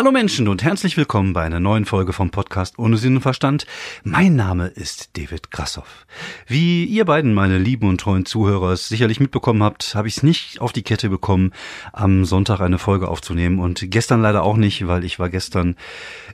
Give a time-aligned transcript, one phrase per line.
[0.00, 3.66] Hallo Menschen und herzlich willkommen bei einer neuen Folge vom Podcast Ohne Sinn und Verstand.
[4.02, 6.06] Mein Name ist David Grassoff.
[6.46, 10.22] Wie ihr beiden, meine lieben und treuen Zuhörer, es sicherlich mitbekommen habt, habe ich es
[10.22, 11.52] nicht auf die Kette bekommen,
[11.92, 15.76] am Sonntag eine Folge aufzunehmen und gestern leider auch nicht, weil ich war gestern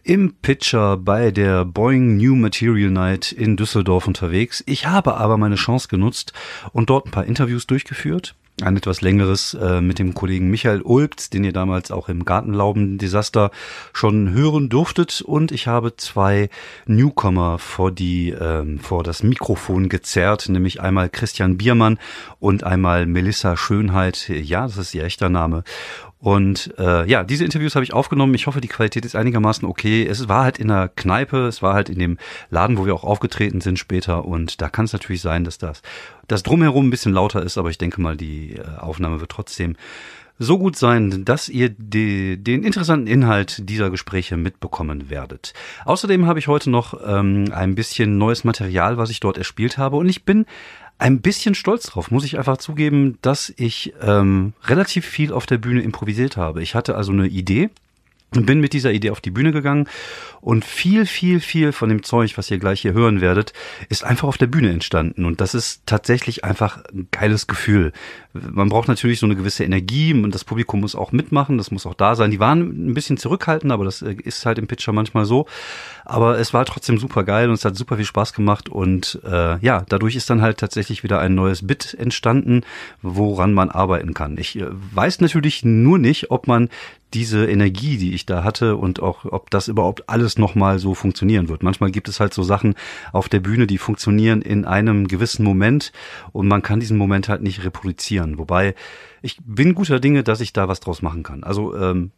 [0.04, 4.62] im Pitcher bei der Boeing New Material Night in Düsseldorf unterwegs.
[4.68, 6.32] Ich habe aber meine Chance genutzt
[6.70, 11.34] und dort ein paar Interviews durchgeführt ein etwas längeres äh, mit dem Kollegen Michael Ulbt,
[11.34, 13.50] den ihr damals auch im Gartenlauben-Desaster
[13.92, 15.20] schon hören durftet.
[15.20, 16.48] Und ich habe zwei
[16.86, 21.98] Newcomer vor die ähm, vor das Mikrofon gezerrt, nämlich einmal Christian Biermann
[22.40, 24.28] und einmal Melissa Schönheit.
[24.28, 25.62] Ja, das ist ihr echter Name.
[26.18, 28.34] Und äh, ja, diese Interviews habe ich aufgenommen.
[28.34, 30.06] Ich hoffe, die Qualität ist einigermaßen okay.
[30.06, 32.18] Es war halt in der Kneipe, es war halt in dem
[32.50, 34.24] Laden, wo wir auch aufgetreten sind später.
[34.24, 35.82] Und da kann es natürlich sein, dass das,
[36.26, 39.76] das drumherum ein bisschen lauter ist, aber ich denke mal, die äh, Aufnahme wird trotzdem
[40.38, 45.54] so gut sein, dass ihr die, den interessanten Inhalt dieser Gespräche mitbekommen werdet.
[45.84, 49.96] Außerdem habe ich heute noch ähm, ein bisschen neues Material, was ich dort erspielt habe.
[49.96, 50.44] Und ich bin
[50.98, 55.58] ein bisschen stolz drauf, muss ich einfach zugeben, dass ich ähm, relativ viel auf der
[55.58, 56.62] Bühne improvisiert habe.
[56.62, 57.70] Ich hatte also eine Idee
[58.34, 59.88] und bin mit dieser Idee auf die Bühne gegangen
[60.40, 63.52] und viel, viel, viel von dem Zeug, was ihr gleich hier hören werdet,
[63.88, 65.24] ist einfach auf der Bühne entstanden.
[65.24, 67.92] Und das ist tatsächlich einfach ein geiles Gefühl.
[68.32, 71.86] Man braucht natürlich so eine gewisse Energie und das Publikum muss auch mitmachen, das muss
[71.86, 72.30] auch da sein.
[72.30, 75.46] Die waren ein bisschen zurückhaltend, aber das äh, ist halt im Pitcher manchmal so.
[76.04, 78.68] Aber es war trotzdem super geil und es hat super viel Spaß gemacht.
[78.68, 82.62] Und äh, ja, dadurch ist dann halt tatsächlich wieder ein neues Bit entstanden,
[83.02, 84.36] woran man arbeiten kann.
[84.38, 86.68] Ich äh, weiß natürlich nur nicht, ob man
[87.14, 91.48] diese Energie, die ich da hatte und auch, ob das überhaupt alles nochmal so funktionieren
[91.48, 91.62] wird.
[91.62, 92.74] Manchmal gibt es halt so Sachen
[93.12, 95.92] auf der Bühne, die funktionieren in einem gewissen Moment
[96.32, 98.38] und man kann diesen Moment halt nicht reproduzieren.
[98.38, 98.74] Wobei
[99.22, 101.44] ich bin guter Dinge, dass ich da was draus machen kann.
[101.44, 102.10] Also ähm,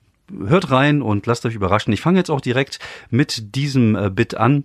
[0.47, 1.93] hört rein und lasst euch überraschen.
[1.93, 2.79] Ich fange jetzt auch direkt
[3.11, 4.65] mit diesem äh, Bit an.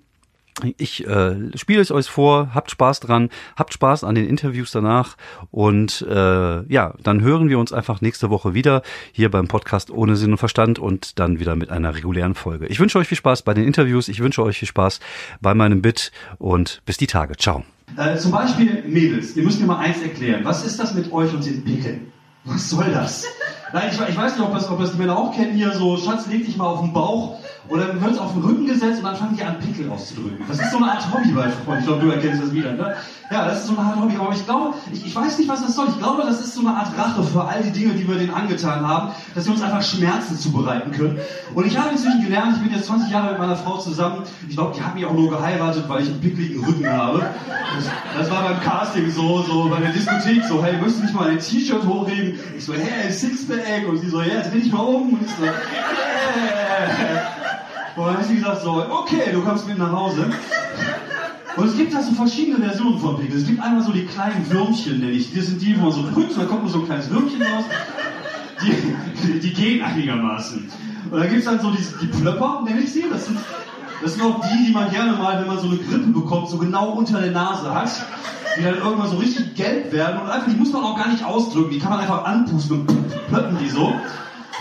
[0.78, 5.18] Ich äh, spiele es euch vor, habt Spaß dran, habt Spaß an den Interviews danach
[5.50, 10.16] und äh, ja, dann hören wir uns einfach nächste Woche wieder hier beim Podcast ohne
[10.16, 12.68] Sinn und Verstand und dann wieder mit einer regulären Folge.
[12.68, 15.00] Ich wünsche euch viel Spaß bei den Interviews, ich wünsche euch viel Spaß
[15.42, 17.36] bei meinem Bit und bis die Tage.
[17.36, 17.64] Ciao.
[17.98, 20.46] Äh, zum Beispiel Mädels, ihr müsst mir mal eins erklären.
[20.46, 22.12] Was ist das mit euch und den Pickeln?
[22.46, 23.26] Was soll das?
[23.74, 25.98] Nein, ich, ich weiß nicht, ob das, ob das die Männer auch kennen hier, so
[25.98, 27.40] Schatz, leg dich mal auf den Bauch
[27.70, 30.46] und dann wird es auf den Rücken gesetzt und dann fangen die an, Pickel auszudrücken.
[30.48, 31.80] Das ist so eine Art Hobby bei Frauen.
[31.80, 32.74] Ich glaube, du erkennst das wieder.
[32.74, 32.94] Ne?
[33.32, 34.16] Ja, das ist so eine Art Hobby.
[34.20, 35.88] Aber ich glaube, ich, ich weiß nicht, was das soll.
[35.90, 38.34] Ich glaube, das ist so eine Art Rache für all die Dinge, die wir denen
[38.34, 41.20] angetan haben, dass wir uns einfach Schmerzen zubereiten können.
[41.56, 44.24] Und ich habe inzwischen gelernt, ich bin jetzt 20 Jahre mit meiner Frau zusammen.
[44.48, 47.26] Ich glaube, die hat mich auch nur geheiratet, weil ich einen pickligen Rücken habe.
[47.76, 47.86] Das,
[48.20, 51.30] das war beim Casting so, so bei der Diskothek so, hey, möchtest du nicht mal
[51.30, 52.38] ein T-Shirt hochheben?
[52.56, 53.63] Ich so, hey, Sixpack.
[53.88, 55.14] Und sie so, ja, jetzt bin ich mal um.
[55.14, 55.54] Und ich so, yeah.
[57.96, 60.26] Und dann hat sie gesagt so, okay, du kommst mit nach Hause.
[61.56, 63.38] Und es gibt da so verschiedene Versionen von Pickel.
[63.38, 65.34] Es gibt einmal so die kleinen Würmchen, nenne ich.
[65.34, 67.66] Das sind die, wo man so drückt dann kommt nur so ein kleines Würmchen raus.
[68.62, 68.74] Die,
[69.22, 70.68] die, die gehen einigermaßen.
[71.12, 73.06] Und dann gibt es dann so die, die Plöpper, nenne ich sie.
[73.10, 73.38] Das sind,
[74.02, 76.58] das sind auch die, die man gerne mal, wenn man so eine Grippe bekommt, so
[76.58, 77.92] genau unter der Nase hat.
[78.58, 80.22] Die dann irgendwann so richtig gelb werden.
[80.22, 81.72] Und einfach, die muss man auch gar nicht ausdrücken.
[81.72, 83.94] Die kann man einfach anpusten und plöppen die so.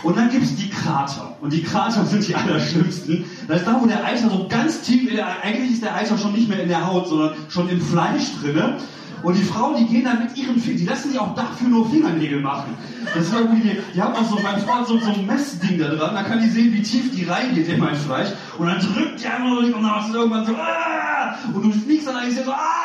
[0.03, 1.37] Und dann gibt es die Krater.
[1.41, 3.25] Und die Krater sind die allerschlimmsten.
[3.49, 6.19] Das ist da, wo der Eiter so ganz tief, in der, eigentlich ist der Eiter
[6.19, 8.79] schon nicht mehr in der Haut, sondern schon im Fleisch drinne.
[9.23, 11.89] Und die Frauen, die gehen dann mit ihren Fingern, die lassen sich auch dafür nur
[11.89, 12.75] Fingernägel machen.
[13.15, 16.15] Das ist irgendwie, die haben auch so, mein Freund so, so ein Messding da dran,
[16.17, 18.31] da kann die sehen, wie tief die reingeht in mein Fleisch.
[18.59, 21.37] Und dann drückt die einmal und dann machst du irgendwann so, ah!
[21.55, 22.82] Und du fliegst dann eigentlich so, ah!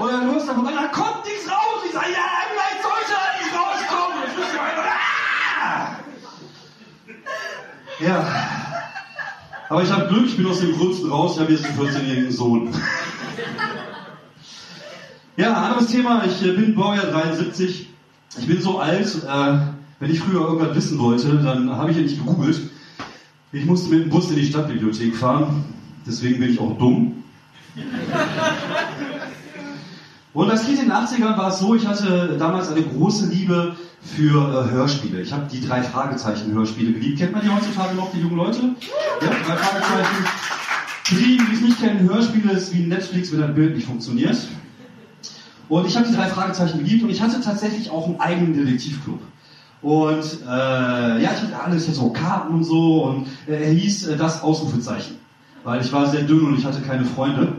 [0.00, 1.84] Und dann hörst du von da kommt nichts raus.
[1.84, 4.22] Ich sag, ja, vielleicht sollte da nicht rauskommen.
[4.24, 4.86] Jetzt müssen wir einfach,
[5.60, 5.96] ah!
[8.00, 8.16] Ja.
[9.68, 12.32] Aber ich habe Glück, ich bin aus dem Gröbsten raus, ich habe jetzt einen 14-jährigen
[12.32, 12.74] Sohn.
[15.36, 16.24] Ja, anderes Thema.
[16.24, 17.88] Ich äh, bin Baujahr 73.
[18.38, 19.58] Ich bin so alt, äh,
[19.98, 22.58] wenn ich früher irgendwas wissen wollte, dann habe ich ja nicht gegoogelt.
[23.52, 25.64] Ich musste mit dem Bus in die Stadtbibliothek fahren.
[26.06, 27.22] Deswegen bin ich auch dumm.
[30.32, 33.74] Und als Kind in den 80ern war es so, ich hatte damals eine große Liebe
[34.02, 35.20] für äh, Hörspiele.
[35.20, 37.18] Ich habe die drei Fragezeichen Hörspiele geliebt.
[37.18, 38.60] Kennt man die heutzutage noch, die jungen Leute?
[39.20, 40.24] Ja, drei Fragezeichen.
[41.04, 44.36] Für diejenigen, die es nicht kennen, Hörspiele ist wie Netflix, wenn ein Bild nicht funktioniert.
[45.68, 49.20] Und ich habe die drei Fragezeichen geliebt und ich hatte tatsächlich auch einen eigenen Detektivclub.
[49.82, 54.08] Und äh, ja, ich hatte alles hier so Karten und so und äh, er hieß
[54.08, 55.16] äh, das Ausrufezeichen.
[55.64, 57.54] Weil ich war sehr dünn und ich hatte keine Freunde.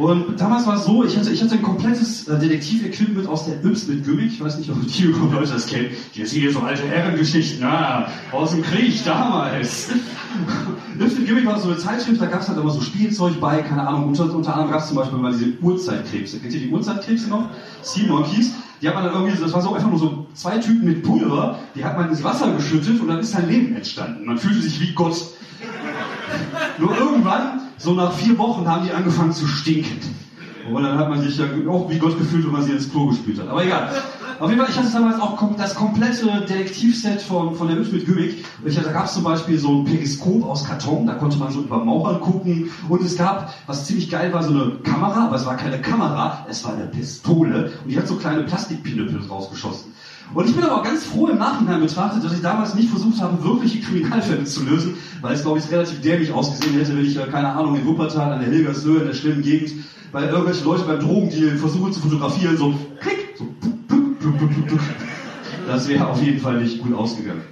[0.00, 3.62] Und damals war es so, ich hatte, ich hatte ein komplettes äh, Detektiv-Equipment aus der
[3.62, 4.32] Yps mit Gümmig.
[4.32, 5.90] Ich weiß nicht, ob die Leute das kennen.
[6.14, 9.90] Die sind hier so alte Herrengeschichten, ah, aus dem Krieg damals.
[10.98, 13.60] Yps mit Gümmig war so eine Zeitschrift, da gab es halt immer so Spielzeug bei,
[13.60, 16.38] keine Ahnung, unter, unter anderem gab es zum Beispiel mal diese Urzeitkrebse.
[16.38, 17.50] Kennt ihr die Urzeitkrebse noch?
[17.82, 18.54] Sea Monkeys.
[18.80, 21.58] Die hat man dann irgendwie, das war so einfach nur so zwei Typen mit Pulver,
[21.74, 24.24] die hat man ins Wasser geschüttet und dann ist sein Leben entstanden.
[24.24, 25.26] Man fühlte sich wie Gott.
[26.78, 29.98] Nur irgendwann, so nach vier Wochen, haben die angefangen zu stinken.
[30.70, 33.06] Und dann hat man sich ja auch wie Gott gefühlt, wenn man sie ins Klo
[33.06, 33.48] gespült hat.
[33.48, 33.90] Aber egal.
[34.40, 38.06] Auf jeden Fall, ich hatte damals auch das komplette Detektivset von, von der Hübsch mit
[38.06, 38.42] Gübig.
[38.64, 41.84] Da gab es zum Beispiel so ein Periskop aus Karton, da konnte man so über
[41.84, 42.70] Mauern gucken.
[42.88, 46.46] Und es gab, was ziemlich geil war, so eine Kamera, aber es war keine Kamera,
[46.48, 47.72] es war eine Pistole.
[47.84, 49.92] Und die hat so kleine Plastikpinöppel rausgeschossen.
[50.32, 53.20] Und ich bin aber auch ganz froh im Nachhinein betrachtet, dass ich damals nicht versucht
[53.20, 57.16] habe, wirkliche Kriminalfälle zu lösen, weil es, glaube ich, relativ dämlich ausgesehen hätte, wenn ich,
[57.30, 59.72] keine Ahnung, in Wuppertal, an der Hilgershöhe, in der schlimmen Gegend,
[60.12, 63.44] bei irgendwelchen Leuten beim Drogendeal versuche zu fotografieren, so klick, so
[65.66, 67.42] Das wäre auf jeden Fall nicht gut ausgegangen.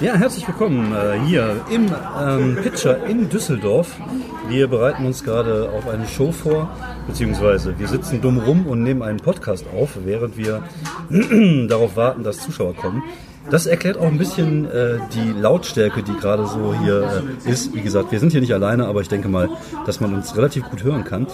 [0.00, 1.86] Ja, herzlich willkommen äh, hier im
[2.18, 3.96] ähm, Pitcher in Düsseldorf.
[4.48, 6.70] Wir bereiten uns gerade auf eine Show vor,
[7.06, 10.62] beziehungsweise wir sitzen dumm rum und nehmen einen Podcast auf, während wir
[11.68, 13.02] darauf warten, dass Zuschauer kommen.
[13.50, 17.74] Das erklärt auch ein bisschen äh, die Lautstärke, die gerade so hier äh, ist.
[17.74, 19.48] Wie gesagt, wir sind hier nicht alleine, aber ich denke mal,
[19.86, 21.26] dass man uns relativ gut hören kann.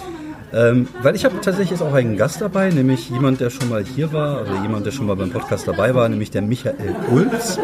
[0.53, 3.83] Ähm, weil ich habe tatsächlich jetzt auch einen Gast dabei, nämlich jemand, der schon mal
[3.83, 7.59] hier war, also jemand, der schon mal beim Podcast dabei war, nämlich der Michael Ulz.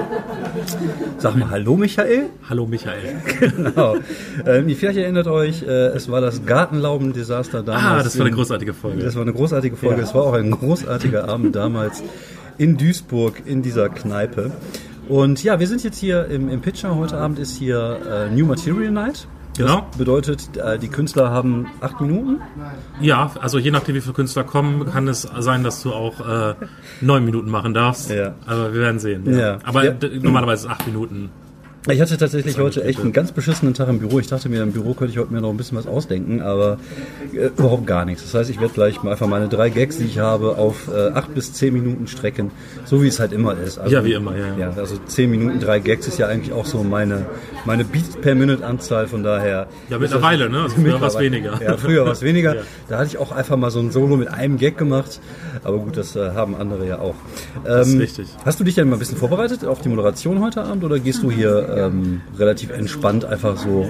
[1.18, 2.30] Sag mal Hallo Michael.
[2.50, 3.22] Hallo Michael.
[3.40, 3.96] genau.
[4.46, 7.86] Ähm, ihr vielleicht erinnert euch, äh, es war das Gartenlauben-Desaster damals.
[7.86, 9.04] Ah, das war eine großartige Folge.
[9.04, 10.02] Das war eine großartige Folge.
[10.02, 12.04] Es war auch ein großartiger Abend damals
[12.58, 14.52] in Duisburg in dieser Kneipe.
[15.08, 16.96] Und ja, wir sind jetzt hier im, im Pitcher.
[16.96, 19.28] Heute Abend ist hier äh, New Material Night.
[19.56, 19.86] Das Genau.
[19.98, 22.42] bedeutet, äh, die Künstler haben acht Minuten.
[23.00, 26.56] Ja, also je nachdem, wie viele Künstler kommen, kann es sein, dass du auch äh,
[27.02, 28.10] neun Minuten machen darfst.
[28.10, 28.34] Ja.
[28.48, 29.32] Aber wir werden sehen.
[29.32, 29.40] Ja.
[29.40, 29.58] Ja.
[29.64, 29.94] Aber Ja.
[30.22, 31.30] normalerweise ist acht Minuten.
[31.90, 34.18] Ich hatte tatsächlich heute echt einen ganz beschissenen Tag im Büro.
[34.20, 36.78] Ich dachte mir, im Büro könnte ich heute mir noch ein bisschen was ausdenken, aber
[37.34, 38.24] äh, überhaupt gar nichts.
[38.24, 41.10] Das heißt, ich werde gleich mal einfach meine drei Gags, die ich habe, auf äh,
[41.10, 42.52] acht bis zehn Minuten strecken,
[42.86, 43.80] so wie es halt immer ist.
[43.80, 44.70] Also, Ja, wie immer, ja, ja.
[44.70, 47.26] Ja, also zehn Minuten, drei Gags ist ja eigentlich auch so meine,
[47.66, 49.68] meine Beats per Minute Anzahl, von daher.
[49.90, 50.62] Ja, mittlerweile, ne?
[50.62, 51.60] Also früher war's weniger.
[51.62, 52.54] Ja, früher war es weniger.
[52.56, 52.62] Ja.
[52.88, 55.20] Da hatte ich auch einfach mal so ein Solo mit einem Gag gemacht,
[55.66, 57.16] aber gut, das äh, haben andere ja auch.
[57.64, 58.28] Das ist Ähm, richtig.
[58.46, 61.24] Hast du dich denn mal ein bisschen vorbereitet auf die Moderation heute Abend oder gehst
[61.24, 63.90] du hier ähm, relativ entspannt einfach so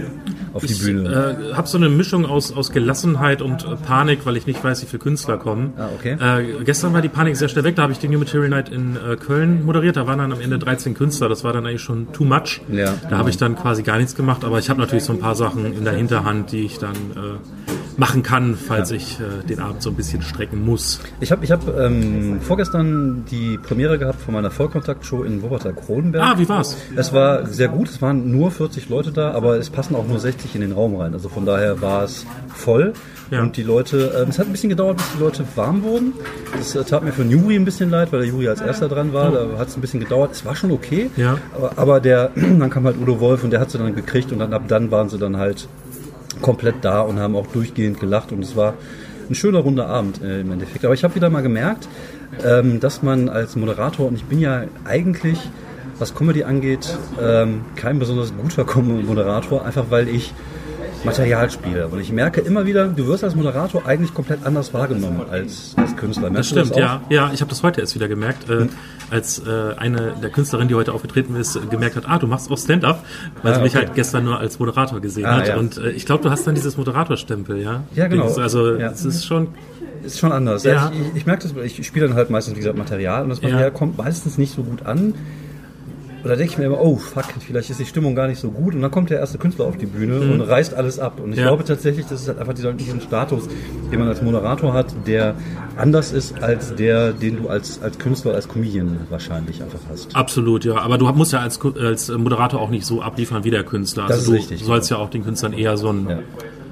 [0.54, 1.48] auf die Ich Bühne?
[1.52, 4.82] äh, habe so eine Mischung aus, aus Gelassenheit und äh, Panik, weil ich nicht weiß,
[4.82, 5.74] wie viele Künstler kommen.
[5.78, 6.18] Ah, okay.
[6.20, 7.76] Äh, gestern war die Panik sehr schnell weg.
[7.76, 9.98] Da habe ich die New Material Night in äh, Köln moderiert.
[9.98, 11.30] Da waren dann am Ende 13 Künstler.
[11.30, 12.62] Das war dann eigentlich schon too much.
[12.72, 12.94] Ja.
[13.10, 14.44] Da habe ich dann quasi gar nichts gemacht.
[14.44, 17.83] Aber ich habe natürlich so ein paar Sachen in der Hinterhand, die ich dann äh,
[17.98, 21.00] machen kann, falls ich äh, den Abend so ein bisschen strecken muss.
[21.20, 26.24] Ich habe ich hab, ähm, vorgestern die Premiere gehabt von meiner Vollkontakt-Show in Wuppertal-Kronenberg.
[26.24, 26.78] Ah, wie war's?
[26.96, 30.20] Es war sehr gut, es waren nur 40 Leute da, aber es passen auch nur
[30.20, 31.14] 60 in den Raum rein.
[31.14, 32.94] Also von daher war es voll.
[33.32, 33.42] Ja.
[33.42, 36.14] Und die Leute, ähm, es hat ein bisschen gedauert, bis die Leute warm wurden.
[36.56, 38.88] Das äh, tat mir für den Juri ein bisschen leid, weil der Juri als erster
[38.88, 39.32] dran war.
[39.32, 40.34] Da hat es ein bisschen gedauert.
[40.34, 41.10] Es war schon okay.
[41.16, 41.38] Ja.
[41.56, 44.40] Aber, aber der, dann kam halt Udo Wolf und der hat sie dann gekriegt und
[44.40, 45.68] dann ab dann waren sie dann halt
[46.44, 48.76] komplett da und haben auch durchgehend gelacht und es war
[49.28, 50.86] ein schöner runder Abend äh, im Endeffekt.
[50.86, 51.88] Aber ich habe wieder mal gemerkt,
[52.46, 55.40] ähm, dass man als Moderator, und ich bin ja eigentlich,
[55.98, 60.34] was Comedy angeht, ähm, kein besonders guter Moderator, einfach weil ich
[61.06, 61.88] Material spiele.
[61.88, 65.96] Und ich merke immer wieder, du wirst als Moderator eigentlich komplett anders wahrgenommen als, als
[65.96, 66.24] Künstler.
[66.30, 66.78] Das Merkst du stimmt, auch?
[66.78, 67.02] ja.
[67.10, 68.68] Ja, ich habe das heute erst wieder gemerkt, äh,
[69.12, 72.58] als äh, eine der Künstlerinnen, die heute aufgetreten ist, gemerkt hat, ah, du machst auch
[72.58, 73.04] Stand-up,
[73.42, 73.86] weil Ah, sie mich okay.
[73.86, 75.48] halt gestern nur als Moderator gesehen Ah, hat.
[75.50, 75.58] ja.
[75.58, 77.84] Und äh, ich glaube, du hast dann dieses Moderatorstempel, ja?
[77.96, 78.34] Ja, genau.
[78.36, 78.92] Also Ja.
[78.92, 79.50] es ist schon,
[80.04, 80.64] Ist schon anders.
[80.64, 80.92] Ja.
[80.94, 83.42] Ich, ich, ich merke das, ich spiele dann halt meistens, wie gesagt, Material und das
[83.42, 85.14] Material kommt meistens nicht so gut an.
[86.24, 88.74] Oder denke ich mir immer, oh fuck, vielleicht ist die Stimmung gar nicht so gut.
[88.76, 91.20] Und dann kommt der erste Künstler auf die Bühne und reißt alles ab.
[91.22, 91.48] Und ich Ja.
[91.48, 93.44] glaube tatsächlich, das ist halt einfach dieser, diesen Status,
[93.92, 95.36] den man als Moderator hat, der
[95.76, 100.16] anders ist als der, den du als, als Künstler, als Comedian wahrscheinlich einfach hast.
[100.16, 100.76] absolut, ja.
[100.78, 104.04] Aber du musst ja als, als Moderator auch nicht so abliefern wie der Künstler.
[104.08, 106.20] Das Also ist du richtig, sollst ja auch den Künstlern eher so ein Ja.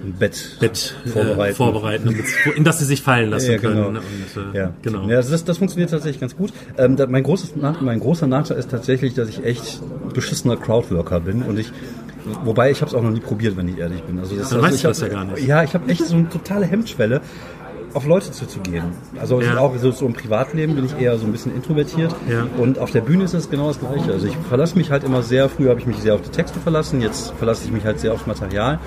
[0.03, 1.51] Ein Bett, Bett vorbereiten.
[1.51, 3.73] Äh, vorbereiten damit, in das sie sich fallen lassen Ja, genau.
[3.85, 3.97] können.
[3.97, 5.07] Und, äh, Ja, genau.
[5.07, 6.51] Ja, das, das funktioniert tatsächlich ganz gut.
[6.77, 9.81] Ähm, da, mein, großes, mein großer Nachteil ist tatsächlich, dass ich echt
[10.13, 11.71] beschissener Crowdworker bin und ich
[12.45, 14.19] Wobei ich habe es auch noch nie probiert, wenn ich ehrlich bin.
[14.19, 15.47] Also das, Dann also weißt ich du das ja gar nicht.
[15.47, 17.19] Ja, ich habe echt so eine totale Hemmschwelle.
[17.95, 18.85] auf Leute zuzugehen.
[19.19, 19.57] Also Ja.
[19.57, 22.15] auch so, so im Privatleben bin ich eher so ein bisschen introvertiert.
[22.29, 22.47] Ja.
[22.57, 24.13] Und auf der Bühne ist es genau das Gleiche.
[24.13, 26.59] Also ich verlasse mich halt immer sehr, früher habe ich mich sehr auf die Texte
[26.59, 28.79] verlassen, jetzt verlasse ich mich halt sehr aufs Material.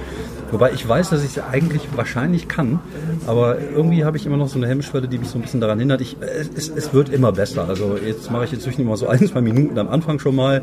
[0.54, 2.78] Wobei ich weiß, dass ich es eigentlich wahrscheinlich kann,
[3.26, 5.80] aber irgendwie habe ich immer noch so eine Hemmschwelle, die mich so ein bisschen daran
[5.80, 6.00] hindert.
[6.00, 7.68] Ich, es, es, wird immer besser.
[7.68, 10.62] Also jetzt mache ich inzwischen immer so ein, zwei Minuten am Anfang schon mal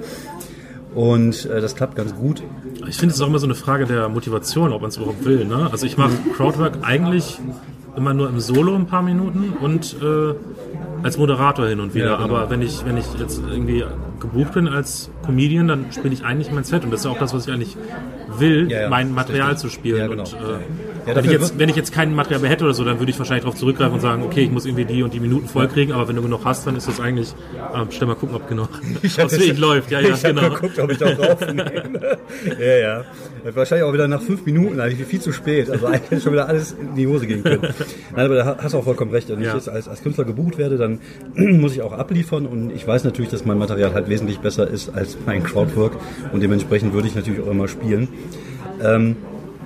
[0.96, 2.42] und äh, das klappt ganz gut.
[2.88, 5.26] Ich finde, es ist auch immer so eine Frage der Motivation, ob man es überhaupt
[5.26, 5.44] will.
[5.44, 5.68] Ne?
[5.70, 7.40] Also ich mache Crowdwork eigentlich
[7.98, 10.34] immer nur im Solo ein paar Minuten und äh,
[11.04, 12.12] als Moderator hin und wieder.
[12.12, 12.36] Ja, genau.
[12.38, 13.84] Aber wenn ich, wenn ich jetzt irgendwie
[14.22, 16.86] gebucht bin als Comedian, dann spiele ich eigentlich mein Set.
[16.86, 17.76] Und das ist auch das, was ich eigentlich
[18.40, 20.00] will, Ja, ja, mein Material zu spielen.
[20.00, 20.24] Ja, genau.
[20.24, 23.00] Und, äh, wenn, ich jetzt, wenn ich jetzt kein Material mehr hätte oder so, dann
[23.00, 25.48] würde ich wahrscheinlich darauf zurückgreifen und sagen, okay, ich muss irgendwie die und die Minuten
[25.48, 27.34] vollkriegen, aber wenn du genug hast, dann ist das eigentlich,
[27.76, 29.92] ähm, stell mal gucken, ob genug, ob es wirklich läuft.
[29.92, 30.50] Ja, ja, ich genau.
[30.50, 31.40] geguckt, ob ich da drauf
[32.60, 33.06] Ja, ja.
[33.54, 35.70] Wahrscheinlich auch wieder nach fünf Minuten, eigentlich viel zu spät.
[35.70, 37.62] Also eigentlich hätte schon wieder alles in die Hose gehen können.
[38.16, 39.30] Nein, aber da hast du auch vollkommen recht.
[39.30, 41.00] Wenn ich jetzt als, als Künstler gebucht werde, dann
[41.36, 44.90] muss ich auch abliefern und ich weiß natürlich, dass mein Material halt wesentlich besser ist
[44.94, 45.94] als mein Crowdwork
[46.32, 48.10] und dementsprechend würde ich natürlich auch immer spielen.
[48.84, 49.16] Ähm,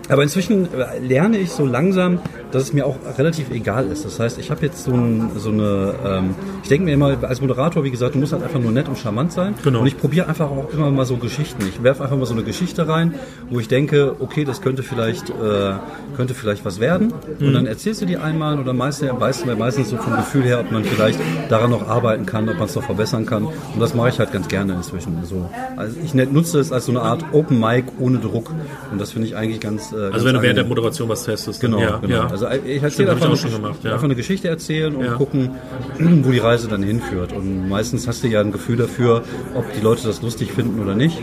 [0.09, 0.67] aber inzwischen
[1.01, 2.19] lerne ich so langsam,
[2.55, 4.05] dass es mir auch relativ egal ist.
[4.05, 7.41] Das heißt, ich habe jetzt so, ein, so eine, ähm, ich denke mir immer, als
[7.41, 9.55] Moderator, wie gesagt, du musst halt einfach nur nett und charmant sein.
[9.63, 9.81] Genau.
[9.81, 11.67] Und ich probiere einfach auch immer mal so Geschichten.
[11.67, 13.15] Ich werfe einfach mal so eine Geschichte rein,
[13.49, 15.73] wo ich denke, okay, das könnte vielleicht, äh,
[16.15, 17.13] könnte vielleicht was werden.
[17.41, 20.61] Und dann erzählst du die einmal oder meistens, weißt du meistens so vom Gefühl her,
[20.61, 21.19] ob man vielleicht
[21.49, 23.45] daran noch arbeiten kann, ob man es noch verbessern kann.
[23.45, 25.17] Und das mache ich halt ganz gerne inzwischen.
[25.25, 28.49] So, also ich nutze es als so eine Art Open Mic ohne Druck.
[28.91, 29.91] Und das finde ich eigentlich ganz.
[29.91, 30.65] Äh, ganz Also wenn du während der.
[30.65, 31.61] Moderation was testest.
[31.61, 32.15] dann Genau, ja, genau.
[32.15, 32.27] Ja.
[32.27, 33.91] Also ich erzähle hab ich einfach, auch schon gemacht, ja.
[33.93, 35.13] einfach eine Geschichte erzählen und Ja.
[35.13, 35.51] gucken,
[36.23, 37.33] wo die Reise dann hinführt.
[37.33, 39.23] Und meistens hast du ja ein Gefühl dafür,
[39.55, 41.17] ob die Leute das lustig finden oder nicht.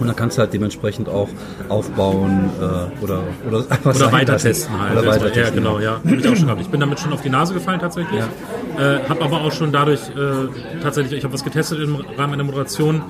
[0.00, 1.28] Und dann kannst du halt dementsprechend auch
[1.68, 4.46] aufbauen äh, oder oder einfach Oder sein weiter lassen.
[4.48, 4.98] testen halt.
[4.98, 5.56] Oder weiter ja, testen.
[5.56, 6.00] genau, ja.
[6.04, 6.60] Ich auch schon gehabt.
[6.60, 8.20] Ich bin damit schon auf die Nase gefallen tatsächlich.
[8.78, 12.44] Äh, habe aber auch schon dadurch äh, tatsächlich, ich habe was getestet im Rahmen einer
[12.44, 13.02] Moderation,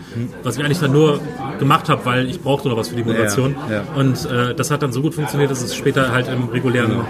[0.43, 1.21] was ich eigentlich dann nur
[1.59, 3.55] gemacht habe, weil ich brauchte noch was für die Moderation.
[3.71, 3.83] Ja, ja.
[3.97, 7.03] Und äh, das hat dann so gut funktioniert, dass es später halt im regulären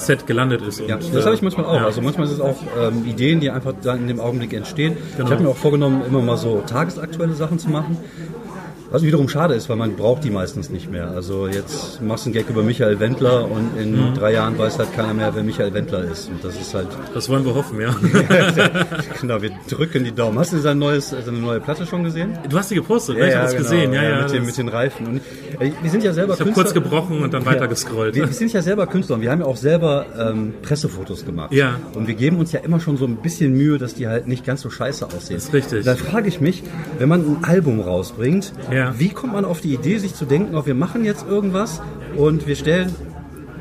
[0.00, 0.80] Set gelandet ist.
[0.80, 1.74] Ja, das äh, habe ich manchmal auch.
[1.74, 1.84] ja.
[1.84, 4.96] Also manchmal ist es auch ähm, Ideen, die einfach dann in dem Augenblick entstehen.
[5.16, 5.26] Genau.
[5.26, 7.96] Ich habe mir auch vorgenommen, immer mal so tagesaktuelle Sachen zu machen.
[8.90, 11.10] Was wiederum schade ist, weil man braucht die meistens nicht mehr.
[11.10, 14.14] Also jetzt machst du einen Gag über Michael Wendler und in Mhm.
[14.14, 16.28] drei Jahren weiß halt keiner mehr, wer Michael Wendler ist.
[16.28, 17.94] Und das ist halt Das wollen wir hoffen, ja.
[19.20, 20.38] genau, wir drücken die Daumen.
[20.38, 22.36] Hast du sein neues, seine neue Platte schon gesehen?
[22.48, 23.28] Du hast die gepostet, ne?
[23.28, 23.68] ich habe das genau.
[23.70, 23.92] gesehen.
[23.92, 25.06] Ja, ja, mit, den, mit den Reifen.
[25.06, 25.16] Und
[25.60, 28.14] äh, wir sind ja selber ich habe kurz gebrochen und dann weiter gescrollt.
[28.14, 31.52] Wir, wir sind ja selber Künstler und wir haben ja auch selber ähm, Pressefotos gemacht.
[31.52, 31.76] Ja.
[31.94, 34.44] Und wir geben uns ja immer schon so ein bisschen Mühe, dass die halt nicht
[34.44, 35.36] ganz so scheiße aussehen.
[35.36, 35.84] Das ist richtig.
[35.84, 36.62] Da frage ich mich,
[36.98, 38.79] wenn man ein Album rausbringt, Ja.
[38.98, 41.80] Wie kommt man auf die Idee, sich zu denken, oh, wir machen jetzt irgendwas
[42.16, 42.94] und wir stellen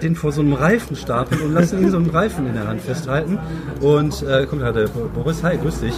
[0.01, 3.37] den vor so einem Reifenstapel und lassen ihn so einen Reifen in der Hand festhalten.
[3.81, 5.93] Und äh, kommt gerade Boris, hi, grüß dich.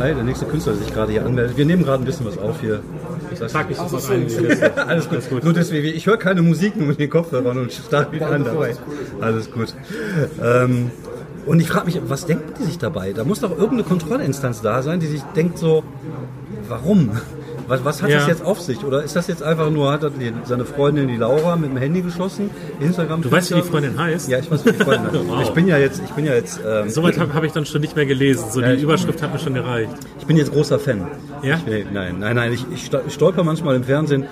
[0.00, 1.56] Hi, der nächste Künstler, der sich gerade hier anmeldet.
[1.56, 2.80] Wir nehmen gerade ein bisschen was auf hier.
[3.32, 4.26] Ich sag's- Sag ich sofort ein.
[4.88, 5.44] alles gut.
[5.44, 8.74] Nur deswegen, ich höre keine Musik nur mit den Kopfhörern und starte wieder an dabei.
[9.20, 9.72] Alles gut.
[10.42, 10.90] Ähm,
[11.46, 13.12] und ich frage mich, was denken die sich dabei?
[13.12, 15.84] Da muss doch irgendeine Kontrollinstanz da sein, die sich denkt so,
[16.68, 17.10] warum?
[17.66, 18.18] Was, was hat Ja.
[18.18, 18.84] das jetzt auf sich?
[18.84, 20.10] Oder ist das jetzt einfach nur, hat er
[20.44, 22.50] seine Freundin, die Laura, mit dem Handy geschossen?
[22.80, 23.22] Instagram?
[23.22, 24.28] Du weißt, wie die Freundin heißt?
[24.28, 25.14] Ja, ich weiß, wie die Freundin heißt.
[25.28, 25.42] Wow.
[25.42, 27.80] Ich bin ja jetzt, ich bin ja jetzt, ähm, Soweit habe hab ich dann schon
[27.80, 28.44] nicht mehr gelesen.
[28.50, 29.90] So die Überschrift hat mir schon gereicht.
[30.18, 31.06] ich bin jetzt großer Fan.
[31.42, 31.58] Ja?
[31.66, 34.26] Ich, nein, nein, nein, ich, ich stolper manchmal im Fernsehen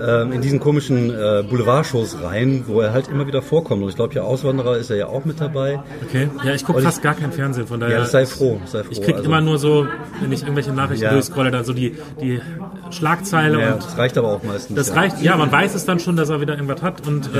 [0.00, 3.82] ähm, in diesen komischen äh, Boulevardshows rein, wo er halt immer wieder vorkommt.
[3.82, 5.80] Und ich glaube, ja, Auswanderer ist er ja auch mit dabei.
[6.06, 6.28] Okay.
[6.44, 7.98] Ja, ich gucke ich- fast gar kein Fernsehen, von daher.
[7.98, 8.88] Ja, sei froh, sei froh.
[8.90, 9.86] Ich krieg Also- immer nur so,
[10.20, 11.12] wenn ich irgendwelche Nachrichten Ja.
[11.12, 12.40] durchscrolle, dann so die, die
[12.90, 14.76] Schlagzeile Ja, und das reicht aber auch meistens.
[14.76, 14.94] das ja.
[14.94, 15.20] reicht.
[15.22, 17.38] Ja, man weiß es dann schon, dass er wieder irgendwas hat und äh,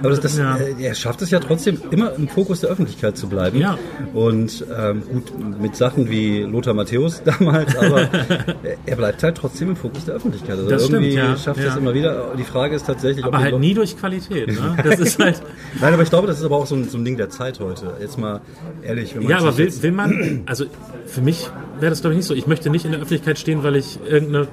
[0.00, 0.56] Aber das, das, ja.
[0.56, 3.58] äh, er schafft es ja trotzdem, immer im Fokus der Öffentlichkeit zu bleiben.
[3.58, 3.78] Ja.
[4.14, 8.08] Und ähm, gut, mit Sachen wie Lothar Matthäus damals, aber
[8.86, 10.56] er bleibt halt trotzdem im Fokus der Öffentlichkeit.
[10.56, 11.36] Also Das stimmt, irgendwie ja.
[11.36, 11.70] schafft er Ja.
[11.72, 12.32] es immer wieder.
[12.36, 14.48] Die Frage ist tatsächlich, aber halt nie durch Qualität.
[14.48, 14.76] Ne?
[14.84, 15.40] Das ist halt.
[15.80, 17.60] Nein, aber ich glaube, das ist aber auch so ein, so ein Ding der Zeit
[17.60, 17.94] heute.
[18.00, 18.40] Jetzt mal
[18.82, 20.64] ehrlich, wenn man Ja, aber will, will man, also
[21.06, 21.48] für mich
[21.82, 22.34] wäre das glaube ich nicht so.
[22.34, 24.48] Ich möchte nicht in der Öffentlichkeit stehen, weil ich irgendeine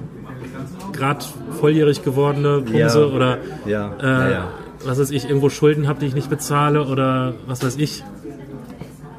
[0.92, 1.24] gerade
[1.58, 3.06] volljährig gewordene Pumse Ja.
[3.06, 4.48] oder Ja, äh, ja, ja.
[4.84, 8.04] was weiß ich, irgendwo Schulden habe, die ich nicht bezahle oder was weiß ich.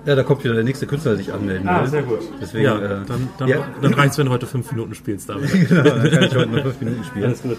[0.05, 2.01] ja, da kommt wieder der nächste Künstler, der sich anmelden will.
[2.03, 2.19] gut.
[2.41, 3.57] Deswegen, Ja, äh, dann, dann, ja.
[3.81, 5.49] dann reicht's, wenn du heute fünf Minuten spielst damit.
[5.69, 7.25] genau, dann kann ich heute nur fünf Minuten spielen.
[7.25, 7.57] Alles gut.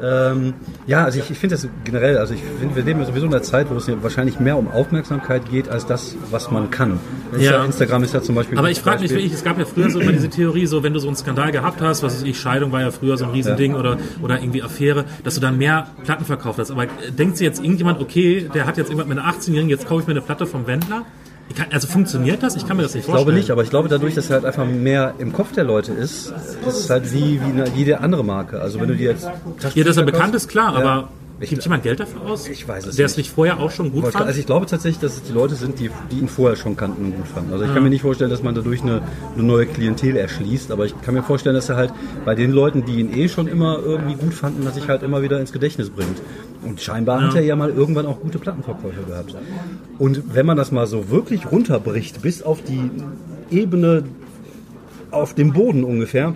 [0.00, 0.54] Ähm,
[0.86, 3.32] ja, also ich, ich finde das generell, also ich finde, wir leben ja sowieso in
[3.32, 7.00] einer Zeit, wo es ja wahrscheinlich mehr um Aufmerksamkeit geht, als das, was man kann.
[7.38, 7.64] Ja.
[7.64, 8.58] Instagram ist ja zum Beispiel.
[8.58, 10.92] Aber ich frage mich wirklich, es gab ja früher so immer diese Theorie, so wenn
[10.92, 13.30] du so einen Skandal gehabt hast, was weiß ich, Scheidung war ja früher so ein
[13.30, 16.70] Riesending oder, oder irgendwie Affäre, dass du dann mehr Platten verkauft hast.
[16.70, 20.02] Aber denkt sich jetzt irgendjemand, okay, der hat jetzt irgendwann mit einer 18-Jährigen, jetzt kaufe
[20.02, 21.04] ich mir eine Platte vom Wendler?
[21.50, 22.56] Ich kann, also funktioniert das?
[22.56, 23.26] Ich kann mir das nicht Ich vorstellen.
[23.26, 25.92] glaube nicht, aber ich glaube dadurch, dass er halt einfach mehr im Kopf der Leute
[25.92, 26.32] ist,
[26.66, 28.60] ist es halt wie, wie eine, jede andere Marke.
[28.60, 29.28] Also wenn du dir jetzt
[29.74, 30.78] Ja, dass er bekannt ist, klar, Ja.
[30.80, 31.08] aber
[31.40, 32.48] Ich- gibt jemand Geld dafür aus?
[32.48, 33.26] Ich weiß es Der es nicht.
[33.28, 34.26] nicht vorher auch schon gut fand?
[34.26, 37.02] Also ich glaube tatsächlich, dass es die Leute sind, die, die ihn vorher schon kannten
[37.04, 37.52] und gut fanden.
[37.52, 39.02] Also ich kann mir nicht vorstellen, dass man dadurch eine,
[39.34, 41.92] eine neue Klientel erschließt, aber ich kann mir vorstellen, dass er halt
[42.24, 45.22] bei den Leuten, die ihn eh schon immer irgendwie gut fanden, dass sich halt immer
[45.22, 46.18] wieder ins Gedächtnis bringt.
[46.62, 49.36] Und scheinbar hat er ja mal irgendwann auch gute Plattenverkäufe gehabt.
[49.98, 52.90] Und wenn man das mal so wirklich runterbricht, bis auf die
[53.50, 54.04] Ebene
[55.10, 56.34] auf dem Boden ungefähr,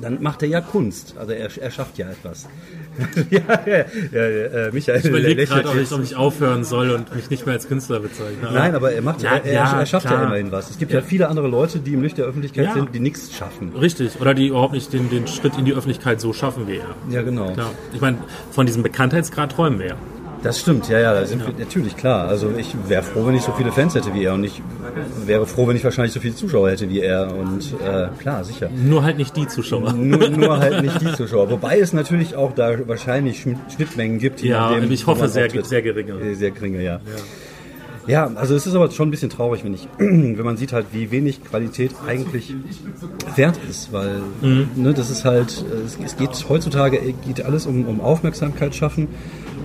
[0.00, 1.14] dann macht er ja Kunst.
[1.18, 2.48] Also er, er schafft ja etwas.
[3.30, 3.76] ja, ja,
[4.12, 7.30] ja, ja, äh, Michael ich überlege gerade, ob ich, ob ich aufhören soll und mich
[7.30, 8.48] nicht mehr als Künstler bezeichne.
[8.52, 10.24] Nein, aber er macht, Ja, er, ja, er schafft ja klar.
[10.26, 10.70] immerhin was.
[10.70, 12.72] Es gibt ja viele andere Leute, die im Licht der Öffentlichkeit Ja.
[12.74, 13.72] sind, die nichts schaffen.
[13.78, 16.94] Richtig, oder die überhaupt nicht den, den Schritt in die Öffentlichkeit so schaffen wie er.
[17.10, 17.52] Ja, genau.
[17.52, 17.70] Klar.
[17.92, 18.18] Ich meine,
[18.50, 19.96] von diesem Bekanntheitsgrad träumen wir ja.
[20.46, 22.28] Das stimmt, ja, ja, da sind wir natürlich klar.
[22.28, 24.62] Also ich wäre froh, wenn ich so viele Fans hätte wie er und ich
[25.26, 28.68] wäre froh, wenn ich wahrscheinlich so viele Zuschauer hätte wie er und äh, klar, sicher.
[28.72, 29.92] Nur halt nicht die Zuschauer.
[29.92, 31.50] Nur, nur halt nicht die Zuschauer.
[31.50, 34.40] Wobei es natürlich auch da wahrscheinlich Schnitt- Schnittmengen gibt.
[34.42, 35.66] Ja, nachdem, ich hoffe sehr, auftritt.
[35.66, 36.12] sehr geringe.
[36.20, 37.00] Äh, Sehr geringe, ja.
[38.06, 40.86] Ja, also es ist aber schon ein bisschen traurig, wenn ich, wenn man sieht halt,
[40.92, 42.54] wie wenig Qualität eigentlich
[43.34, 44.68] wert ist, weil Mhm.
[44.76, 49.08] ne, das ist halt, äh, es, es geht heutzutage geht alles um, um Aufmerksamkeit schaffen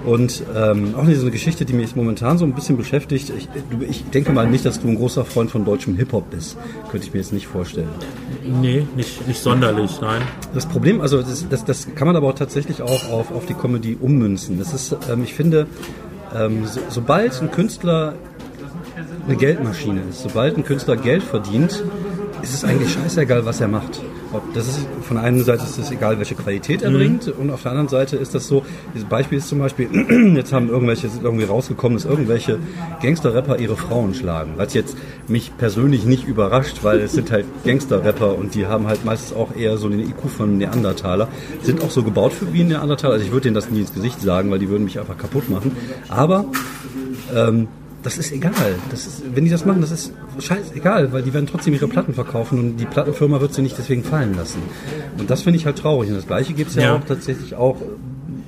[0.05, 3.31] und ähm, auch so eine Geschichte, die mich momentan so ein bisschen beschäftigt.
[3.37, 3.47] Ich,
[3.87, 6.57] ich denke mal nicht, dass du ein großer Freund von deutschem Hip Hop bist,
[6.89, 7.89] könnte ich mir jetzt nicht vorstellen.
[8.43, 10.21] Nee, nicht, nicht sonderlich, nein.
[10.53, 13.53] Das Problem, also das, das, das kann man aber auch tatsächlich auch auf, auf die
[13.53, 14.57] Comedy ummünzen.
[14.57, 15.67] Das ist, ähm, ich finde,
[16.35, 18.15] ähm, so, sobald ein Künstler
[19.27, 21.83] eine Geldmaschine ist, sobald ein Künstler Geld verdient,
[22.41, 24.01] ist es eigentlich scheißegal, was er macht.
[24.53, 27.63] Das ist, von der einen Seite ist es egal, welche Qualität er bringt, und auf
[27.63, 29.89] der anderen Seite ist das so, dieses Beispiel ist zum Beispiel,
[30.35, 32.59] jetzt haben irgendwelche, ist irgendwie rausgekommen, dass irgendwelche
[33.01, 34.53] Gangster-Rapper ihre Frauen schlagen.
[34.55, 34.97] Was jetzt
[35.27, 39.55] mich persönlich nicht überrascht, weil es sind halt Gangster-Rapper und die haben halt meistens auch
[39.55, 41.27] eher so den IQ von Neandertaler,
[41.61, 43.93] sind auch so gebaut für wie ein Neandertaler, also ich würde denen das nie ins
[43.93, 45.75] Gesicht sagen, weil die würden mich einfach kaputt machen,
[46.09, 46.45] aber
[47.35, 47.67] ähm,
[48.03, 48.75] das ist egal.
[48.89, 52.13] Das ist, wenn die das machen, das ist scheißegal, weil die werden trotzdem ihre Platten
[52.13, 54.59] verkaufen und die Plattenfirma wird sie nicht deswegen fallen lassen.
[55.17, 56.09] Und das finde ich halt traurig.
[56.09, 56.95] Und das Gleiche gibt es ja, Ja.
[56.95, 57.77] auch tatsächlich auch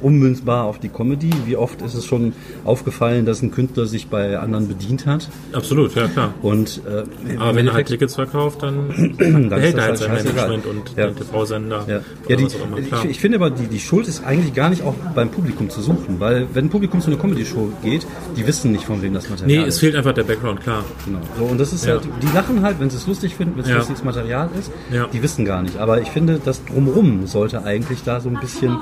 [0.04, 1.30] ummünzbar auf die Comedy.
[1.46, 2.34] Wie oft ist es schon
[2.66, 5.30] aufgefallen, dass ein Künstler sich bei anderen bedient hat?
[5.54, 6.34] Absolut, ja klar.
[6.42, 8.90] Und äh, Aber wenn er halt Tickets verkauft, dann
[9.20, 10.50] dann behält er halt sein scheißegal.
[10.50, 11.08] Management und Ja.
[11.08, 14.70] den TV-Sender Ja, ja die, ich, ich finde aber, die, die Schuld ist eigentlich gar
[14.70, 18.46] nicht auch beim Publikum zu suchen, weil wenn ein Publikum zu einer Comedy-Show geht, die
[18.46, 19.76] wissen nicht, von wem das Material Nee, ist.
[19.76, 20.84] es fehlt einfach der Background, klar.
[21.06, 21.20] Genau.
[21.38, 21.94] So, und das ist Ja.
[21.94, 24.72] halt, die lachen halt, wenn sie es lustig finden, wenn es lustiges Material ist,
[25.14, 25.78] die wissen gar nicht.
[25.78, 28.78] Aber ich finde, das drumrum sollte eigentlich da so ein bisschen,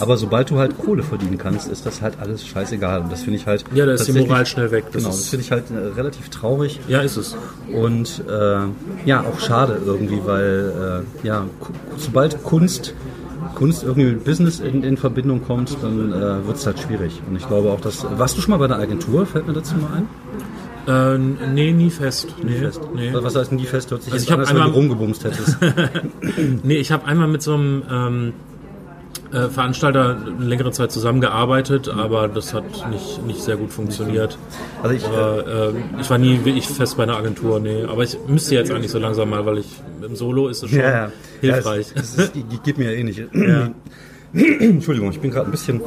[0.00, 3.00] aber sobald du halt Kohle verdienen kannst, ist das halt alles scheißegal.
[3.02, 3.64] Und das finde ich halt.
[3.74, 4.84] Ja, da ist die Moral schnell weg.
[4.92, 7.36] Das genau, das finde ich halt äh, relativ traurig Ja, ist es.
[7.72, 8.58] und äh,
[9.08, 11.44] ja, auch schade irgendwie, weil äh, ja,
[11.96, 12.94] sobald Kunst
[13.54, 17.22] Kunst irgendwie mit Business in, in Verbindung kommt, dann äh, wird es halt schwierig.
[17.28, 18.04] Und ich glaube auch, dass.
[18.18, 19.24] Warst du schon mal bei einer Agentur?
[19.24, 20.08] Fällt mir dazu mal ein?
[20.88, 21.18] Äh,
[21.54, 22.28] nee, nie fest.
[22.44, 22.80] Nee, Fest.
[22.94, 23.10] nee.
[23.14, 23.90] Was heißt nie fest?
[23.90, 25.56] Hört sich Also ich an, als wenn du einmal- rumgebumst hättest.
[26.64, 28.32] Nee, ich habe einmal mit so einem ähm,
[29.36, 34.38] äh, Veranstalter längere Zeit zusammengearbeitet, aber das hat nicht, nicht sehr gut funktioniert.
[34.82, 37.84] Also ich, Aber, äh, ich war nie wirklich fest bei einer Agentur, nee.
[37.84, 39.66] Aber ich müsste jetzt eigentlich so langsam mal, weil ich
[40.02, 41.88] im Solo ist es schon ja, hilfreich.
[41.94, 42.32] Ja, es, es, ist-
[42.64, 43.22] geht mir ja ähnlich.
[44.32, 45.80] Entschuldigung, ich bin gerade ein bisschen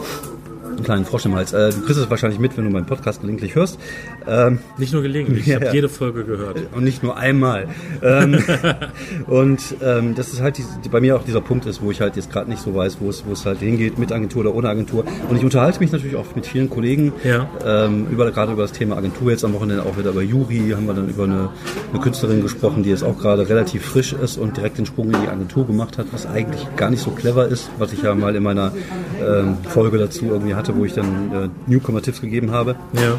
[0.80, 1.54] einen kleinen Frosch im Hals.
[1.54, 3.80] Äh, du kriegst es wahrscheinlich mit, wenn du meinen Podcast gelegentlich hörst.
[4.28, 6.58] Ähm, Nicht nur gelegentlich, ich Ja, habe jede Folge gehört.
[6.76, 7.68] und nicht nur einmal.
[8.02, 8.42] ähm,
[9.28, 12.02] und ähm, das ist halt die, die, bei mir auch dieser Punkt ist, wo ich
[12.02, 14.54] halt jetzt gerade nicht so weiß, wo es, wo es halt hingeht, mit Agentur oder
[14.56, 15.04] ohne Agentur.
[15.30, 17.48] Und ich unterhalte mich natürlich auch mit vielen Kollegen, Ja.
[17.66, 19.32] ähm, über, gerade über das Thema Agentur.
[19.32, 21.50] Jetzt am Wochenende auch wieder über Juri, haben wir dann über eine,
[21.92, 25.22] eine Künstlerin gesprochen, die jetzt auch gerade relativ frisch ist und direkt den Sprung in
[25.22, 28.36] die Agentur gemacht hat, was eigentlich gar nicht so clever ist, was ich ja mal
[28.36, 28.72] in meiner
[29.22, 32.76] ähm, Folge dazu irgendwie hatte, wo ich dann äh, Newcomer-Tipps gegeben habe.
[32.94, 33.18] Ja.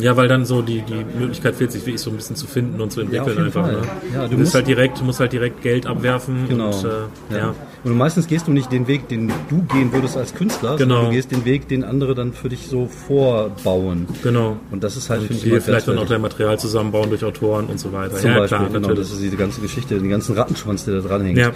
[0.00, 2.80] Ja, weil dann so die, die Möglichkeit fehlt, sich wirklich so ein bisschen zu finden
[2.80, 3.66] und zu entwickeln jeden einfach.
[3.66, 3.78] Ne?
[4.14, 6.68] Ja, du musst- halt direkt, musst halt direkt Geld abwerfen Genau.
[6.68, 7.54] und äh, ja.
[7.84, 11.04] Und meistens gehst du nicht den Weg, den du gehen würdest als Künstler, sondern Genau.
[11.06, 14.06] du gehst den Weg, den andere dann für dich so vorbauen.
[14.22, 14.56] Genau.
[14.70, 17.78] Und das ist halt, finde ich, vielleicht dann auch dein Material zusammenbauen durch Autoren und
[17.78, 18.16] so weiter.
[18.16, 18.98] Zum ja, Beispiel, klar, genau, natürlich.
[19.08, 21.38] das ist diese ganze Geschichte, den ganzen Rattenschwanz, der da dran hängt.
[21.38, 21.52] Ja.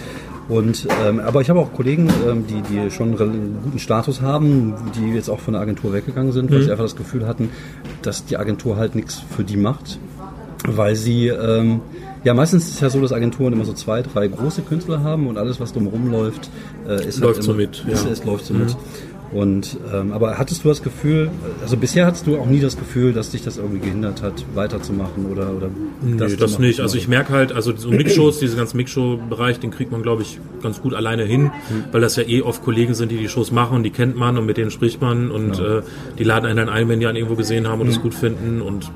[0.48, 4.74] Und, ähm, aber ich habe auch Kollegen, ähm, die, die schon einen guten Status haben,
[4.96, 6.64] die jetzt auch von der Agentur weggegangen sind, weil Mhm.
[6.64, 7.50] sie einfach das Gefühl hatten,
[8.02, 9.98] dass die Agentur halt nichts für die macht,
[10.66, 11.80] weil sie, ähm,
[12.24, 15.26] ja, meistens ist es ja so, dass Agenturen immer so zwei, drei große Künstler haben
[15.26, 16.50] und alles, was drumherum läuft,
[16.88, 18.06] äh, ist Läuft halt so immer, mit, Ist, ja.
[18.06, 18.12] Mhm.
[18.12, 18.76] es läuft so mit.
[19.32, 21.30] Und ähm, aber hattest du das Gefühl,
[21.62, 25.24] also bisher hattest du auch nie das Gefühl, dass dich das irgendwie gehindert hat, weiterzumachen
[25.24, 25.70] oder oder
[26.02, 26.80] Nee, das nicht.
[26.80, 30.38] Also ich merke halt, also so Mixshows, diesen ganzen Mixshow-Bereich, den kriegt man, glaube ich,
[30.62, 31.50] ganz gut alleine hin,
[31.92, 34.36] weil das ja eh oft Kollegen sind, die die Shows machen und die kennt man
[34.36, 35.80] und mit denen spricht man und äh,
[36.18, 38.60] die laden einen dann ein, wenn die einen irgendwo gesehen haben und es gut finden
[38.60, 38.90] und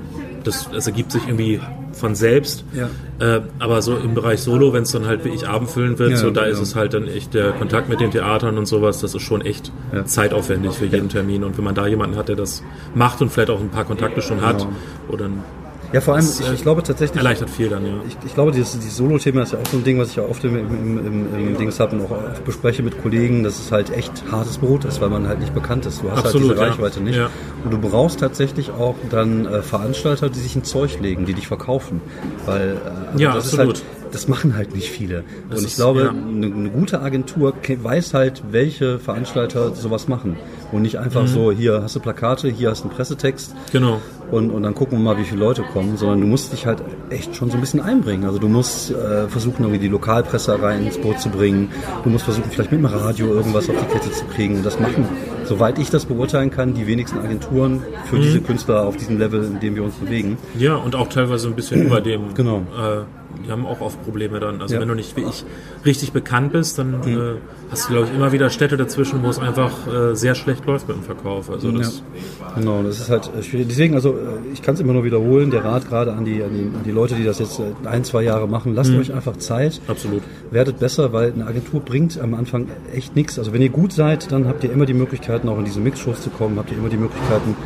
[0.44, 1.60] das, das ergibt sich irgendwie
[1.96, 2.64] von selbst.
[2.72, 2.88] Ja.
[3.18, 6.30] Äh, aber so im Bereich Solo, wenn es dann halt wirklich abendfüllend wird, Ja, so
[6.30, 6.52] da genau.
[6.54, 9.40] ist es halt dann echt der Kontakt mit den Theatern und sowas, das ist schon
[9.40, 10.04] echt Ja.
[10.04, 11.42] zeitaufwendig für jeden Termin.
[11.44, 12.62] Und wenn man da jemanden hat, der das
[12.94, 14.70] macht und vielleicht auch ein paar Kontakte schon hat, Genau.
[15.08, 15.42] oder ein-
[15.92, 17.92] Ja, vor allem, ich, glaube tatsächlich, erleichtert viel dann, ja.
[18.06, 20.24] ich, ich glaube, dieses, dieses Solo-Thema ist ja auch so ein Ding, was ich ja
[20.24, 23.72] oft im, im, im, im, Dings habe und auch oft bespreche mit Kollegen, dass es
[23.72, 26.02] halt echt hartes Brot ist, weil man halt nicht bekannt ist.
[26.02, 26.70] Du hast Absolut, halt diese ja.
[26.70, 27.16] Reichweite nicht.
[27.16, 27.30] Ja.
[27.64, 31.46] Und du brauchst tatsächlich auch dann äh, Veranstalter, die sich ein Zeug legen, die dich
[31.46, 32.00] verkaufen.
[32.44, 32.78] Weil
[33.16, 33.76] äh, Ja, das absolut.
[33.76, 35.24] ist halt, das machen halt nicht viele.
[35.50, 36.10] Das und ich ist- glaube, ja.
[36.10, 40.36] eine, eine gute Agentur weiß halt, welche Veranstalter sowas machen.
[40.72, 41.26] Und nicht einfach Mhm.
[41.28, 44.00] so, hier hast du Plakate, hier hast du einen Pressetext Genau.
[44.32, 46.82] und, und dann gucken wir mal, wie viele Leute kommen, sondern du musst dich halt
[47.08, 48.24] echt schon so ein bisschen einbringen.
[48.24, 51.68] Also du musst äh, versuchen, irgendwie die Lokalpresse rein ins Boot zu bringen.
[52.02, 54.56] Du musst versuchen, vielleicht mit dem Radio irgendwas auf die Kette zu kriegen.
[54.56, 55.06] Und das machen,
[55.44, 59.60] soweit ich das beurteilen kann, die wenigsten Agenturen für diese Künstler auf diesem Level, in
[59.60, 60.36] dem wir uns bewegen.
[60.58, 62.34] Ja, und auch teilweise ein bisschen über dem.
[62.34, 62.58] Genau.
[62.76, 63.02] Äh,
[63.44, 64.60] die haben auch oft Probleme dann.
[64.60, 64.80] Also Ja.
[64.80, 65.44] wenn du nicht wie ich
[65.84, 67.36] richtig bekannt bist, dann äh,
[67.70, 70.88] hast du, glaube ich, immer wieder Städte dazwischen, wo es einfach äh, sehr schlecht läuft
[70.88, 71.50] mit dem Verkauf.
[71.50, 72.02] Also das,
[72.56, 73.66] Genau, das ist halt äh, schwierig.
[73.68, 76.50] Deswegen, also äh, ich kann es immer nur wiederholen, der Rat gerade an die, an
[76.54, 79.36] die, an die Leute, die das jetzt äh, ein, zwei Jahre machen, lasst euch einfach
[79.36, 79.80] Zeit.
[79.88, 80.22] absolut.
[80.50, 83.38] werdet besser, weil eine Agentur bringt am Anfang echt nichts.
[83.38, 86.22] Also wenn ihr gut seid, dann habt ihr immer die Möglichkeiten, auch in diese Mixshows
[86.22, 87.56] zu kommen, habt ihr immer die Möglichkeiten,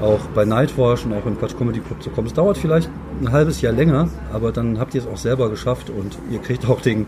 [0.00, 2.26] auch bei Nightwash und auch im Quatsch Comedy Club zu kommen.
[2.26, 2.88] Es dauert vielleicht
[3.20, 6.68] ein halbes Jahr länger, aber dann habt ihr es auch selber geschafft und ihr kriegt
[6.68, 7.06] auch den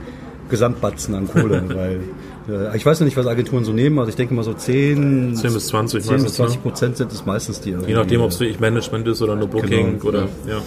[0.48, 2.00] Gesamtbatzen an Kohle, weil
[2.48, 5.36] äh, ich weiß ja nicht, was Agenturen so nehmen, also ich denke mal so 10,
[5.36, 6.46] 10 bis 20 10 bis meistens, ne?
[6.46, 7.70] 20 Prozent sind es meistens die.
[7.70, 10.54] Je nachdem, ob es wirklich Management ist oder nur Booking Genau, oder ja.
[10.54, 10.62] ja.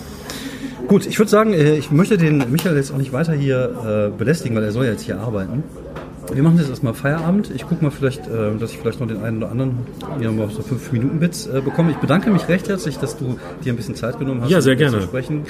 [0.88, 4.17] Gut, ich würde sagen, äh, ich möchte den Michael jetzt auch nicht weiter hier äh,
[4.17, 5.63] belästigen, weil er soll ja jetzt hier arbeiten.
[6.31, 7.51] Wir machen jetzt erstmal Feierabend.
[7.53, 9.77] Ich gucke mal vielleicht, äh, dass ich vielleicht noch den einen oder anderen
[10.19, 11.91] hier noch so 5 Minuten Bits äh, bekomme.
[11.91, 14.73] Ich bedanke mich recht herzlich, dass du dir ein bisschen Zeit genommen hast, Ja, sehr
[14.73, 14.97] um gerne.
[14.99, 15.43] zu sprechen.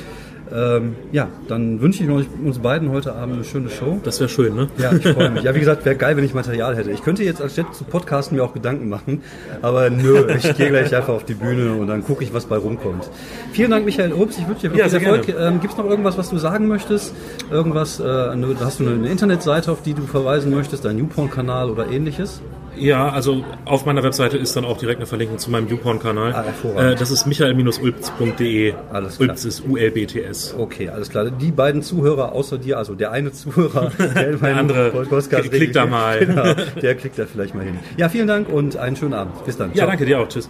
[0.52, 4.00] Ähm, ja, dann wünsche ich uns beiden heute Abend eine schöne Show.
[4.04, 4.70] Das wäre schön, ne?
[4.78, 5.44] Ja, ich freue mich.
[5.44, 6.92] Ja, wie gesagt, wäre geil, wenn ich Material hätte.
[6.92, 9.22] Ich könnte jetzt anstatt zu podcasten mir auch Gedanken machen,
[9.62, 12.56] aber nö, ich gehe gleich einfach auf die Bühne und dann gucke ich, was bei
[12.56, 13.10] rumkommt.
[13.52, 14.40] Vielen Dank, Michael Obst.
[14.40, 15.36] Ich wünsche dir Ja, viel sehr Erfolg.
[15.38, 17.14] Ähm, Gibt es noch irgendwas, was du sagen möchtest?
[17.52, 22.42] Irgendwas, äh, hast du eine Internetseite, auf die du verweisen möchtest, dein Newporn-Kanal oder ähnliches?
[22.78, 26.34] Ja, also auf meiner Webseite ist dann auch direkt eine Verlinkung zu meinem YouPorn-Kanal.
[26.34, 26.94] Ah, hervorragend.
[26.94, 28.74] äh, das ist michael-ulbz.de.
[28.92, 29.30] Alles klar.
[29.30, 30.56] Ulbz ist U-L-B-T-S.
[30.58, 31.30] Okay, alles klar.
[31.30, 35.86] Die beiden Zuhörer außer dir, also der eine Zuhörer, der, meinem andere, Podcast klickt da
[35.86, 36.26] mal.
[36.34, 37.78] Genau, der klickt da vielleicht mal hin.
[37.98, 39.44] Ja, vielen Dank und einen schönen Abend.
[39.46, 39.70] Bis dann.
[39.72, 39.88] Ja, Ciao.
[39.90, 40.28] danke dir auch.
[40.28, 40.48] Tschüss.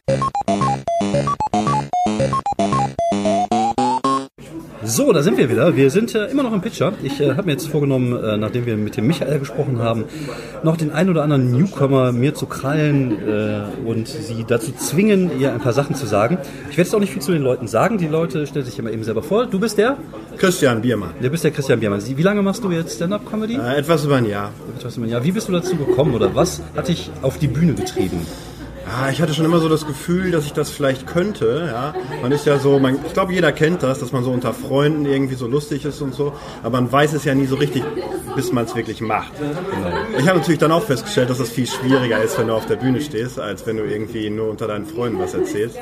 [4.96, 5.76] So, da sind wir wieder.
[5.76, 6.94] Wir sind äh, immer noch im Pitcher.
[7.02, 10.04] Ich äh, habe mir jetzt vorgenommen, äh, nachdem wir mit dem Michael gesprochen haben,
[10.62, 15.52] noch den ein oder anderen Newcomer mir zu krallen äh, und sie dazu zwingen, ihr
[15.52, 16.38] ein paar Sachen zu sagen.
[16.70, 17.98] Ich werde jetzt auch nicht viel zu den Leuten sagen.
[17.98, 19.48] Die Leute stellen sich immer eben selber vor.
[19.48, 19.98] Du bist der?
[20.38, 21.10] Christian Biermann.
[21.20, 22.00] Du bist der Christian Biermann.
[22.06, 23.56] Wie lange machst du jetzt Stand-Up-Comedy?
[23.56, 24.52] Äh, etwas über ein Jahr.
[25.08, 28.20] Ja, wie bist du dazu gekommen oder was hat dich auf die Bühne getrieben?
[28.86, 31.70] Ah, ich hatte schon immer so das Gefühl, dass ich das vielleicht könnte.
[31.72, 31.94] Ja?
[32.22, 35.06] Man ist ja so, man, ich glaube, jeder kennt das, dass man so unter Freunden
[35.06, 36.34] irgendwie so lustig ist und so.
[36.64, 37.84] Aber man weiß es ja nie so richtig,
[38.36, 39.32] bis man es wirklich macht.
[40.18, 42.76] Ich habe natürlich dann auch festgestellt, dass das viel schwieriger ist, wenn du auf der
[42.76, 45.78] Bühne stehst, als wenn du irgendwie nur unter deinen Freunden was erzählst.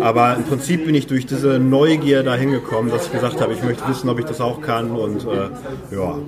[0.00, 3.62] Aber im Prinzip bin ich durch diese Neugier dahin gekommen, dass ich gesagt habe, ich
[3.62, 4.90] möchte wissen, ob ich das auch kann.
[4.90, 6.18] Und äh, ja,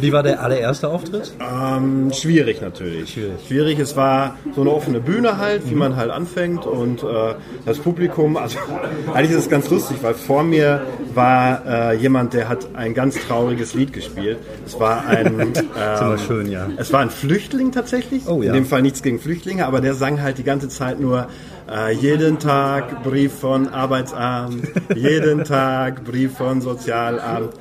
[0.00, 1.32] Wie war der allererste Auftritt?
[1.40, 3.12] Ähm, schwierig natürlich.
[3.12, 3.46] Schwierig.
[3.46, 3.78] Schwierig.
[3.78, 5.51] Es war so eine offene Bühne halt.
[5.52, 7.34] Halt, wie man halt anfängt und äh,
[7.64, 8.58] das Publikum, also
[9.14, 10.82] eigentlich ist es ganz lustig, weil vor mir
[11.14, 14.38] war äh, jemand, der hat ein ganz trauriges Lied gespielt.
[14.66, 16.68] Es war ein, ähm, immer schön, ja.
[16.76, 18.26] es war ein Flüchtling tatsächlich.
[18.26, 18.48] Oh, ja.
[18.48, 21.28] In dem Fall nichts gegen Flüchtlinge, aber der sang halt die ganze Zeit nur
[21.70, 27.52] äh, jeden Tag Brief von Arbeitsamt, jeden Tag Brief von Sozialamt.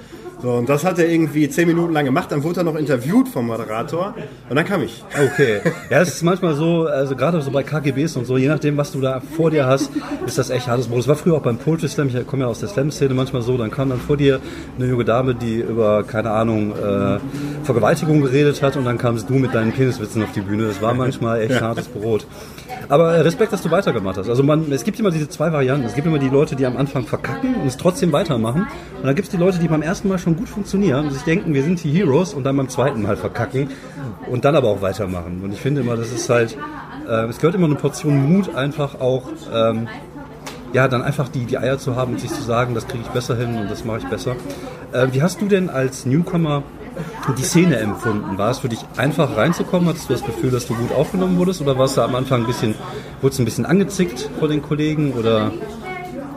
[0.41, 3.27] So, und das hat er irgendwie zehn Minuten lang gemacht, dann wurde er noch interviewt
[3.27, 4.15] vom Moderator
[4.49, 5.03] und dann kam ich.
[5.13, 5.61] Okay.
[5.89, 8.91] Ja, es ist manchmal so, also gerade so bei KGBs und so, je nachdem, was
[8.91, 9.91] du da vor dir hast,
[10.25, 10.99] ist das echt hartes Brot.
[10.99, 13.55] Das war früher auch beim Poetry Slam, ich komme ja aus der Slam-Szene manchmal so,
[13.55, 14.39] dann kam dann vor dir
[14.79, 17.19] eine junge Dame, die über, keine Ahnung, äh,
[17.63, 20.67] Vergewaltigung geredet hat und dann kamst du mit deinen Peniswitzen auf die Bühne.
[20.67, 22.25] Das war manchmal echt hartes Brot.
[22.89, 24.29] Aber äh, Respekt, dass du weitergemacht hast.
[24.29, 25.85] Also man, es gibt immer diese zwei Varianten.
[25.85, 28.67] Es gibt immer die Leute, die am Anfang verkacken und es trotzdem weitermachen.
[28.97, 31.23] Und dann gibt es die Leute, die beim ersten Mal schon gut funktionieren und sich
[31.23, 33.69] denken, wir sind die Heroes und dann beim zweiten Mal verkacken
[34.29, 35.41] und dann aber auch weitermachen.
[35.43, 36.57] Und ich finde immer, das ist halt,
[37.07, 39.87] äh, es gehört immer eine Portion Mut einfach auch, ähm,
[40.73, 43.09] ja, dann einfach die, die Eier zu haben und sich zu sagen, das kriege ich
[43.09, 44.35] besser hin und das mache ich besser.
[44.93, 46.63] Äh, wie hast du denn als Newcomer
[47.37, 48.37] die Szene empfunden?
[48.37, 49.89] War es für dich einfach reinzukommen?
[49.89, 52.47] Hattest du das Gefühl, dass du gut aufgenommen wurdest oder warst du am Anfang ein
[52.47, 52.75] bisschen,
[53.21, 55.51] wurdest du ein bisschen angezickt vor den Kollegen oder?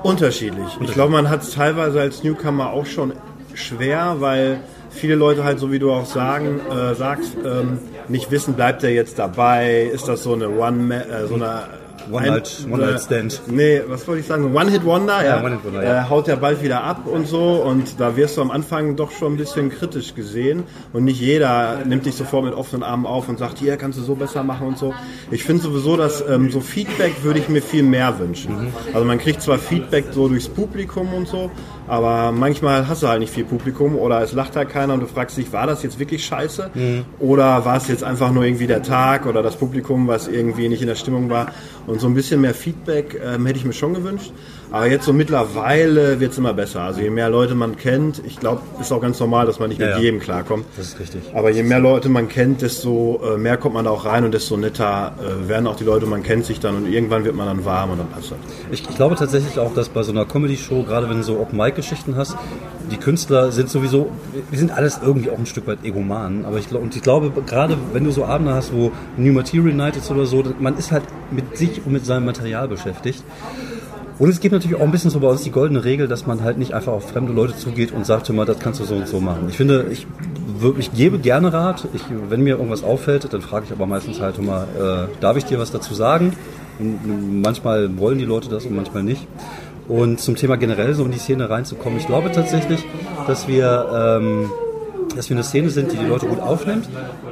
[0.03, 0.67] Unterschiedlich.
[0.81, 3.15] Ich glaube, man hat es teilweise als Newcomer auch schon
[3.55, 4.59] schwer, weil
[4.91, 8.91] viele Leute halt, so wie du auch sagen, äh, sagst, ähm, nicht wissen, bleibt er
[8.91, 9.91] jetzt dabei?
[9.93, 11.63] Ist das so eine One, äh, so eine
[12.13, 13.43] One-Night- ein- One-Night-Stand.
[13.47, 14.55] Nee, was wollte ich sagen?
[14.55, 15.43] One-Hit-Wonder, Ja, ja.
[15.43, 16.03] One-Hit-Wonder, ja.
[16.03, 19.11] Äh, haut ja bald wieder ab und so und da wirst du am Anfang doch
[19.11, 23.31] schon ein bisschen kritisch gesehen und nicht jeder nimmt dich sofort mit offenen Armen auf
[23.31, 24.93] und sagt, hier kannst du so besser machen und so.
[25.31, 28.65] Ich finde sowieso, dass ähm, so Feedback würde ich mir viel mehr wünschen.
[28.65, 28.73] Mhm.
[28.93, 31.51] Also man kriegt zwar Feedback so durchs Publikum und so,
[31.87, 35.07] aber manchmal hast du halt nicht viel Publikum oder es lacht halt keiner und du
[35.07, 36.71] fragst dich, war das jetzt wirklich scheiße?
[36.75, 37.05] Mhm.
[37.19, 40.81] Oder war es jetzt einfach nur irgendwie der Tag oder das Publikum, was irgendwie nicht
[40.81, 41.49] in der Stimmung war?
[41.87, 44.33] Und so ein bisschen mehr Feedback ähm, hätte ich mir schon gewünscht.
[44.75, 46.81] Aber jetzt so mittlerweile wird es immer besser.
[46.81, 49.81] Also je mehr Leute man kennt, ich glaube, ist auch ganz normal, dass man nicht
[49.81, 50.03] Ja, mit ja.
[50.03, 50.67] jedem klarkommt.
[50.77, 51.23] Das ist richtig.
[51.33, 54.35] Aber je mehr Leute man kennt, desto äh, mehr kommt man da auch rein und
[54.35, 57.47] desto netter äh, werden auch die Leute, man kennt sich dann und irgendwann wird man
[57.47, 58.39] dann warm und dann passt das.
[58.73, 62.17] Ich, ich glaube tatsächlich auch, dass bei so einer Comedy-Show, gerade wenn du so Open-Mic-Geschichten
[62.17, 62.37] hast,
[62.91, 64.11] die Künstler sind sowieso,
[64.51, 67.77] wir sind alles irgendwie auch ein Stück weit Egomanen, aber ich und ich glaube, gerade
[67.93, 71.05] wenn du so Abende hast, wo New Material Night ist oder so, man ist halt
[71.31, 73.23] mit sich und mit seinem Material beschäftigt.
[74.19, 76.43] Und es gibt natürlich auch ein bisschen so bei uns die goldene Regel, dass man
[76.45, 78.95] halt nicht einfach auf fremde Leute zugeht und sagt, hör mal, das kannst du so
[78.95, 79.47] und so machen.
[79.49, 80.07] Ich finde, ich,
[80.59, 81.89] wirklich gebe gerne Rat.
[81.95, 85.45] Ich, wenn mir irgendwas auffällt, dann frage ich aber meistens halt, mal, äh, darf ich
[85.45, 86.33] dir was dazu sagen?
[86.79, 89.27] Und manchmal wollen die Leute das und manchmal nicht.
[89.89, 92.85] Und zum Thema generell so in die Szene reinzukommen, ich glaube tatsächlich,
[93.27, 94.51] dass wir, ähm,
[95.17, 96.89] dass wir eine Szene sind, die die Leute gut aufnimmt,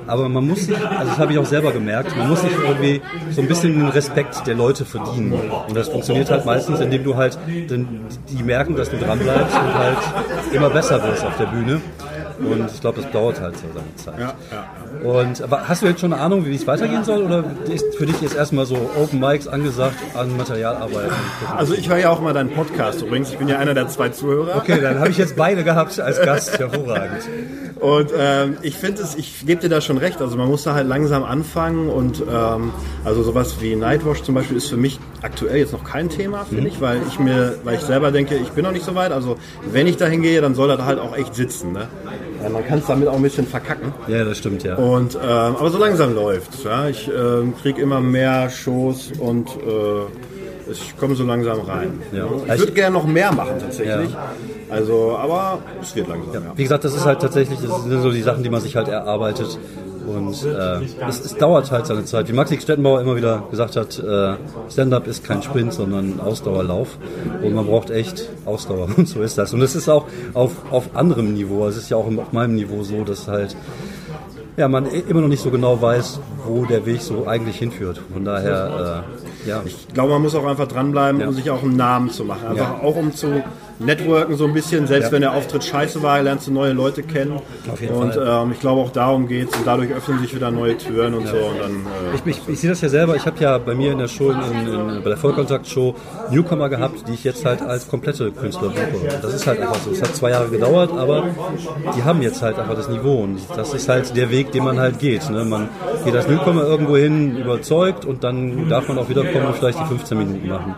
[0.07, 3.01] aber man muss sich, also das habe ich auch selber gemerkt, man muss sich irgendwie
[3.31, 5.33] so ein bisschen den Respekt der Leute verdienen.
[5.33, 9.57] Und das funktioniert halt meistens, indem du halt, den, die merken, dass du dran bleibst
[9.57, 9.99] und halt
[10.53, 11.81] immer besser wirst auf der Bühne.
[12.45, 14.19] Und ich glaube, das dauert halt so seine Zeit.
[14.19, 17.23] Ja, ja, Und aber hast du jetzt schon eine Ahnung, wie es weitergehen soll?
[17.23, 21.13] Oder ist für dich jetzt erstmal so Open Mics angesagt, an Material arbeiten?
[21.57, 23.31] Also ich höre ja auch mal deinen Podcast übrigens.
[23.31, 24.57] Ich bin ja einer der zwei Zuhörer.
[24.57, 26.59] Okay, dann habe ich jetzt beide gehabt als Gast.
[26.59, 27.23] Hervorragend.
[27.81, 30.21] Und ähm, ich finde es, ich gebe dir da schon recht.
[30.21, 32.71] Also man muss da halt langsam anfangen und ähm,
[33.05, 36.69] also sowas wie Nightwash zum Beispiel ist für mich aktuell jetzt noch kein Thema, finde
[36.69, 39.11] ich, weil ich mir, weil ich selber denke, ich bin noch nicht so weit.
[39.11, 39.37] Also
[39.71, 41.73] wenn ich da hingehe, dann soll er da halt auch echt sitzen.
[41.73, 41.89] Ne?
[42.43, 43.93] Ja, man kann es damit auch ein bisschen verkacken.
[44.09, 44.77] Ja, das stimmt, ja.
[44.77, 45.21] Und ähm,
[45.57, 46.65] aber so langsam läuft's.
[46.65, 46.89] Ja?
[46.89, 52.01] Ich ähm, kriege immer mehr Shows und äh, ich komme so langsam rein.
[52.13, 52.27] Ja.
[52.53, 54.11] Ich würde gerne noch mehr machen tatsächlich.
[54.71, 56.45] Also, aber es wird langsam.
[56.45, 56.53] Ja.
[56.55, 58.89] Wie gesagt, das ist halt tatsächlich, das sind so die Sachen, die man sich halt
[58.89, 59.59] erarbeitet.
[60.07, 62.29] Und äh, es, es dauert halt seine Zeit.
[62.29, 64.35] Wie Maxi Stettenbauer immer wieder gesagt hat, äh,
[64.71, 66.99] Stand-up ist kein Sprint, sondern Ausdauerlauf.
[67.43, 68.89] Und man braucht echt Ausdauer.
[68.97, 69.53] Und so ist das.
[69.55, 71.67] Und es ist auch auf, auf anderem Niveau.
[71.67, 73.57] Es ist ja auch auf meinem Niveau so, dass halt
[74.57, 78.03] ja, man immer noch nicht so genau weiß, wo der Weg so eigentlich hinführt.
[78.13, 79.05] Von daher,
[79.47, 79.63] äh, ja.
[79.65, 81.29] Ich glaube, man muss auch einfach dranbleiben, Ja.
[81.29, 82.49] um sich auch einen Namen zu machen.
[82.49, 82.87] Einfach Ja.
[82.87, 83.43] auch um zu
[83.85, 84.87] networken so ein bisschen.
[84.87, 85.13] Selbst Ja.
[85.13, 87.41] wenn der Auftritt scheiße war, lernst du neue Leute kennen.
[87.95, 89.57] Und ähm, ich glaube, auch darum geht's.
[89.57, 91.37] Und dadurch öffnen sich wieder neue Türen und so.
[91.37, 93.17] Und dann, äh, Ich, ich, ich sehe das ja selber.
[93.17, 95.95] Ich habe ja bei mir in der Show, in, in, bei der Vollkontakt-Show
[96.31, 99.19] Newcomer gehabt, die ich jetzt halt als komplette Künstler buche.
[99.21, 99.91] Das ist halt einfach so.
[99.91, 101.25] Es hat zwei Jahre gedauert, aber
[101.97, 103.23] die haben jetzt halt einfach das Niveau.
[103.23, 105.29] Und das ist halt der Weg, den man halt geht.
[105.31, 105.45] Ne?
[105.45, 105.69] Man
[106.05, 109.85] geht als Newcomer irgendwo hin, überzeugt und dann darf man auch wiederkommen und vielleicht die
[109.85, 110.75] 15 Minuten machen.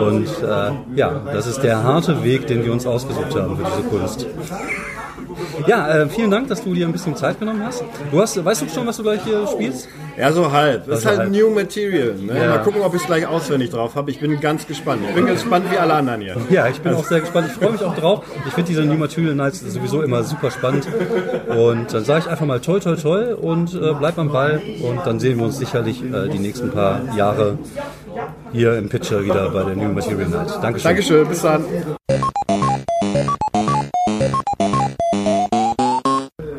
[0.00, 3.88] Und äh, ja, das ist der harte Weg, den wir uns ausgesucht haben für diese
[3.88, 4.26] Kunst.
[5.66, 7.84] Ja, äh, vielen Dank, dass du dir ein bisschen Zeit genommen hast.
[8.10, 9.88] Du hast, weißt du schon, was du gleich hier spielst?
[10.16, 10.86] Ja, so halb.
[10.86, 11.30] Das ist Also halt halb.
[11.30, 12.14] New Material.
[12.14, 12.38] Ne?
[12.38, 12.48] Ja.
[12.48, 14.10] Mal gucken, ob ich es gleich auswendig drauf habe.
[14.10, 15.02] Ich bin ganz gespannt.
[15.08, 16.36] Ich bin gespannt wie alle anderen hier.
[16.50, 17.48] Ja, ich bin auch sehr gespannt.
[17.50, 18.24] Ich freue mich auch drauf.
[18.46, 20.88] Ich finde diese New Material Nights sowieso immer super spannend.
[21.48, 24.60] Und dann sage ich einfach mal toll, toll, toll und äh, bleib am Ball.
[24.82, 27.58] Und dann sehen wir uns sicherlich äh, die nächsten paar Jahre
[28.52, 30.48] hier im Pitcher wieder bei der New Material Night.
[30.62, 30.82] Dankeschön.
[30.84, 31.64] Dankeschön, bis dann.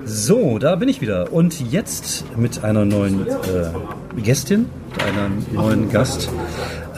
[0.06, 1.32] So, da bin ich wieder.
[1.32, 6.30] Und jetzt mit einer neuen äh, Gästin, mit einem neuen Gast.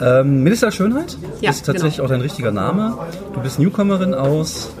[0.00, 2.06] Ähm, Melissa Schönheit Ja, ist tatsächlich genau.
[2.06, 2.96] auch dein richtiger Name.
[3.34, 4.72] Du bist Newcomerin aus,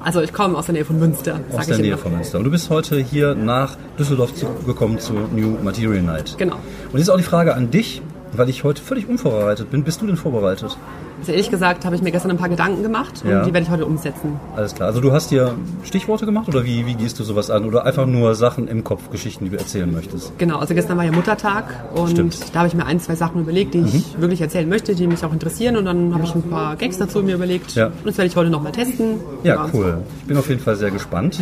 [0.00, 1.98] Also ich komme aus der Nähe von Münster, aus der ich Nähe immer.
[1.98, 2.38] von Münster.
[2.38, 6.36] Und du bist heute hier nach Düsseldorf zu, gekommen zur New Material Night.
[6.38, 6.56] Genau.
[6.92, 8.00] Und jetzt auch die Frage an dich,
[8.32, 9.84] weil ich heute völlig unvorbereitet bin.
[9.84, 10.76] Bist du denn vorbereitet?
[11.20, 13.44] Also ehrlich gesagt habe ich mir gestern ein paar Gedanken gemacht und Ja.
[13.44, 14.40] die werde ich heute umsetzen.
[14.56, 14.88] Alles klar.
[14.88, 17.66] Also du hast dir Stichworte gemacht oder wie, wie gehst du sowas an?
[17.66, 20.32] Oder einfach nur Sachen im Kopf, Geschichten, die du erzählen möchtest?
[20.38, 21.64] Genau, also gestern war ja Muttertag
[21.94, 22.54] und Stimmt.
[22.54, 25.22] da habe ich mir ein, zwei Sachen überlegt, die ich wirklich erzählen möchte, die mich
[25.22, 27.88] auch interessieren und dann habe ich ein paar Gags dazu mir überlegt Ja.
[27.88, 29.16] und das werde ich heute nochmal testen.
[29.42, 29.98] Ja, cool.
[30.22, 31.38] Ich bin auf jeden Fall sehr gespannt.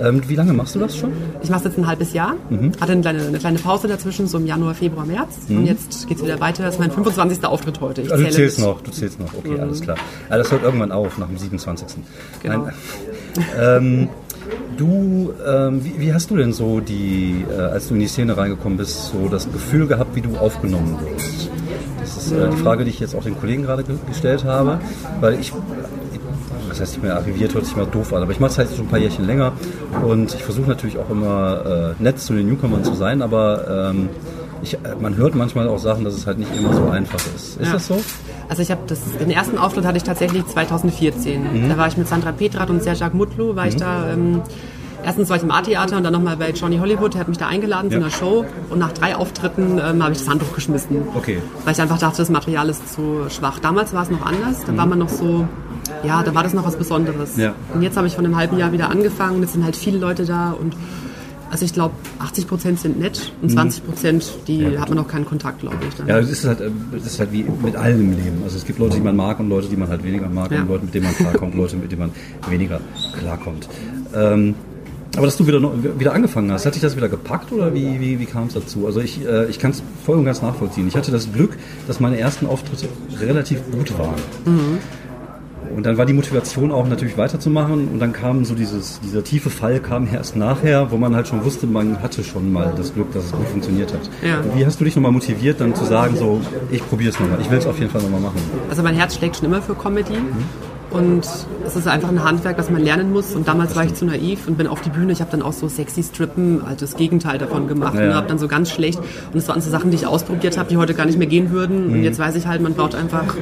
[0.00, 1.12] Ähm, wie lange machst du das schon?
[1.42, 2.34] Ich mache es jetzt ein halbes Jahr,
[2.80, 6.18] hatte eine kleine, eine kleine Pause dazwischen, so im Januar, Februar, März und jetzt geht
[6.18, 6.62] es wieder weiter.
[6.64, 7.44] Das ist mein 25.
[7.44, 8.02] Auftritt heute.
[8.02, 8.66] Ich Also du zählst mit.
[8.66, 9.32] noch, du zählst noch.
[9.34, 9.96] Okay, alles klar.
[10.28, 11.88] Also das hört irgendwann auf, nach dem 27.
[12.42, 12.66] Genau.
[12.66, 12.74] Nein.
[13.58, 14.08] ähm,
[14.76, 18.36] du, ähm, wie, wie hast du denn so die, äh, als du in die Szene
[18.36, 21.50] reingekommen bist, so das Gefühl gehabt, wie du aufgenommen wirst?
[22.00, 24.80] Das ist äh, die Frage, die ich jetzt auch den Kollegen gerade ge gestellt habe,
[25.20, 25.52] weil ich
[26.74, 28.68] was heißt, ich bin arriviert, hört sich mal doof an, aber ich mache es halt
[28.74, 29.52] schon ein paar Jährchen länger
[30.06, 34.08] und ich versuche natürlich auch immer äh, nett zu den Newcomern zu sein, aber ähm,
[34.62, 37.60] ich, äh, man hört manchmal auch Sachen, dass es halt nicht immer so einfach ist.
[37.60, 37.72] Ist Ja.
[37.74, 38.00] das so?
[38.48, 41.68] Also ich habe das, den ersten Auftritt hatte ich tatsächlich 2014.
[41.68, 44.42] Da war ich mit Sandra Petrat und Serjak Mutlu, war ich da, ähm,
[45.04, 47.46] erstens war ich im A-Theater und dann nochmal bei Johnny Hollywood, der hat mich da
[47.48, 48.02] eingeladen zu Ja.
[48.02, 51.02] einer Show und nach drei Auftritten ähm, habe ich das Handtuch geschmissen.
[51.14, 51.38] Okay.
[51.64, 53.58] Weil ich einfach dachte, das Material ist zu schwach.
[53.58, 55.46] Damals war es noch anders, da war man noch so,
[56.02, 57.36] ja, da war das noch was Besonderes.
[57.36, 57.54] Ja.
[57.72, 60.24] Und jetzt habe ich von einem halben Jahr wieder angefangen, jetzt sind halt viele Leute
[60.24, 60.74] da und
[61.50, 65.24] also ich glaube, 80 Prozent sind nett und 20 Prozent, die hat man noch keinen
[65.24, 65.94] Kontakt, glaube ich.
[65.94, 66.08] Dann.
[66.08, 68.40] Ja, das ist halt, äh, das ist halt wie mit allem im Leben.
[68.42, 70.62] Also es gibt Leute, die man mag und Leute, die man halt weniger mag Ja.
[70.62, 72.10] und Leute, mit denen man klarkommt, Leute, mit denen man
[72.50, 72.80] weniger
[73.20, 73.68] klarkommt.
[74.16, 74.56] Ähm,
[75.16, 75.60] aber dass du wieder,
[75.98, 78.86] wieder angefangen hast, hat dich das wieder gepackt oder wie, wie, wie kam es dazu?
[78.86, 80.88] Also ich, äh, ich kann es voll und ganz nachvollziehen.
[80.88, 82.88] Ich hatte das Glück, dass meine ersten Auftritte
[83.20, 84.20] relativ gut waren.
[85.74, 89.50] Und dann war die Motivation auch natürlich weiterzumachen und dann kam so dieses, dieser tiefe
[89.50, 93.12] Fall kam erst nachher, wo man halt schon wusste, man hatte schon mal das Glück,
[93.12, 94.08] dass es gut funktioniert hat.
[94.22, 94.42] Ja.
[94.54, 97.50] Wie hast du dich nochmal motiviert, dann zu sagen, so, ich probiere es nochmal, ich
[97.50, 98.40] will es auf jeden Fall nochmal machen?
[98.68, 100.14] Also mein Herz schlägt schon immer für Comedy.
[100.94, 101.26] Und
[101.66, 103.34] es ist einfach ein Handwerk, das man lernen muss.
[103.34, 105.12] Und damals war ich zu naiv und bin auf die Bühne.
[105.12, 107.94] Ich habe dann auch so sexy Strippen, halt das Gegenteil davon gemacht.
[107.94, 108.04] Ja.
[108.04, 108.98] Und habe dann so ganz schlecht.
[108.98, 111.50] Und es waren so Sachen, die ich ausprobiert habe, die heute gar nicht mehr gehen
[111.50, 111.92] würden.
[111.92, 113.34] Und jetzt weiß ich halt, man braucht einfach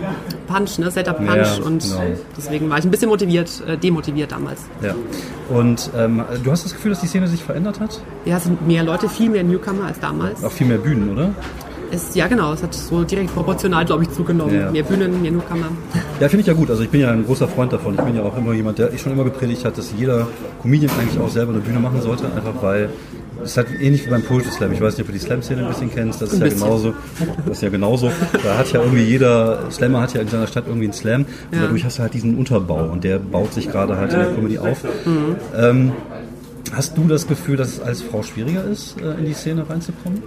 [0.46, 0.90] Punch, ne?
[0.90, 1.30] Setup Punch.
[1.30, 1.36] Mhm.
[1.36, 2.02] Ja, und genau.
[2.36, 4.60] deswegen war ich ein bisschen motiviert, äh, demotiviert damals.
[4.82, 4.94] Ja.
[5.48, 8.00] Und ähm, du hast das Gefühl, dass die Szene sich verändert hat?
[8.24, 10.42] Ja, es sind mehr Leute, viel mehr Newcomer als damals.
[10.42, 11.34] Auch viel mehr Bühnen, oder?
[11.94, 12.54] Es, ja, genau.
[12.54, 14.54] Es hat so direkt proportional, glaube ich, zugenommen.
[14.58, 14.70] Ja.
[14.70, 15.66] Mehr Bühnen, mehr Newcomer.
[16.20, 16.70] Ja, finde ich ja gut.
[16.70, 17.94] Also ich bin ja ein großer Freund davon.
[17.94, 20.26] Ich bin ja auch immer jemand, der schon immer gepredigt hat, dass jeder
[20.62, 22.88] Comedian eigentlich auch selber eine Bühne machen sollte, einfach weil
[23.44, 24.72] es ist halt ähnlich wie beim Poetry Slam.
[24.72, 26.22] Ich weiß nicht, ob du die Slam-Szene ein bisschen kennst.
[26.22, 26.60] Das ist Ein ja bisschen.
[26.62, 26.94] genauso.
[27.46, 28.10] Das ist ja genauso.
[28.42, 31.22] Da hat ja irgendwie jeder Slammer hat ja in seiner Stadt irgendwie einen Slam.
[31.50, 31.64] Und Ja.
[31.64, 34.58] dadurch hast du halt diesen Unterbau und der baut sich gerade halt in der Comedy
[34.58, 34.82] auf.
[35.04, 35.36] Mhm.
[35.58, 35.92] Ähm,
[36.72, 40.22] hast du das Gefühl, dass es als Frau schwieriger ist, äh, in die Szene reinzukommen?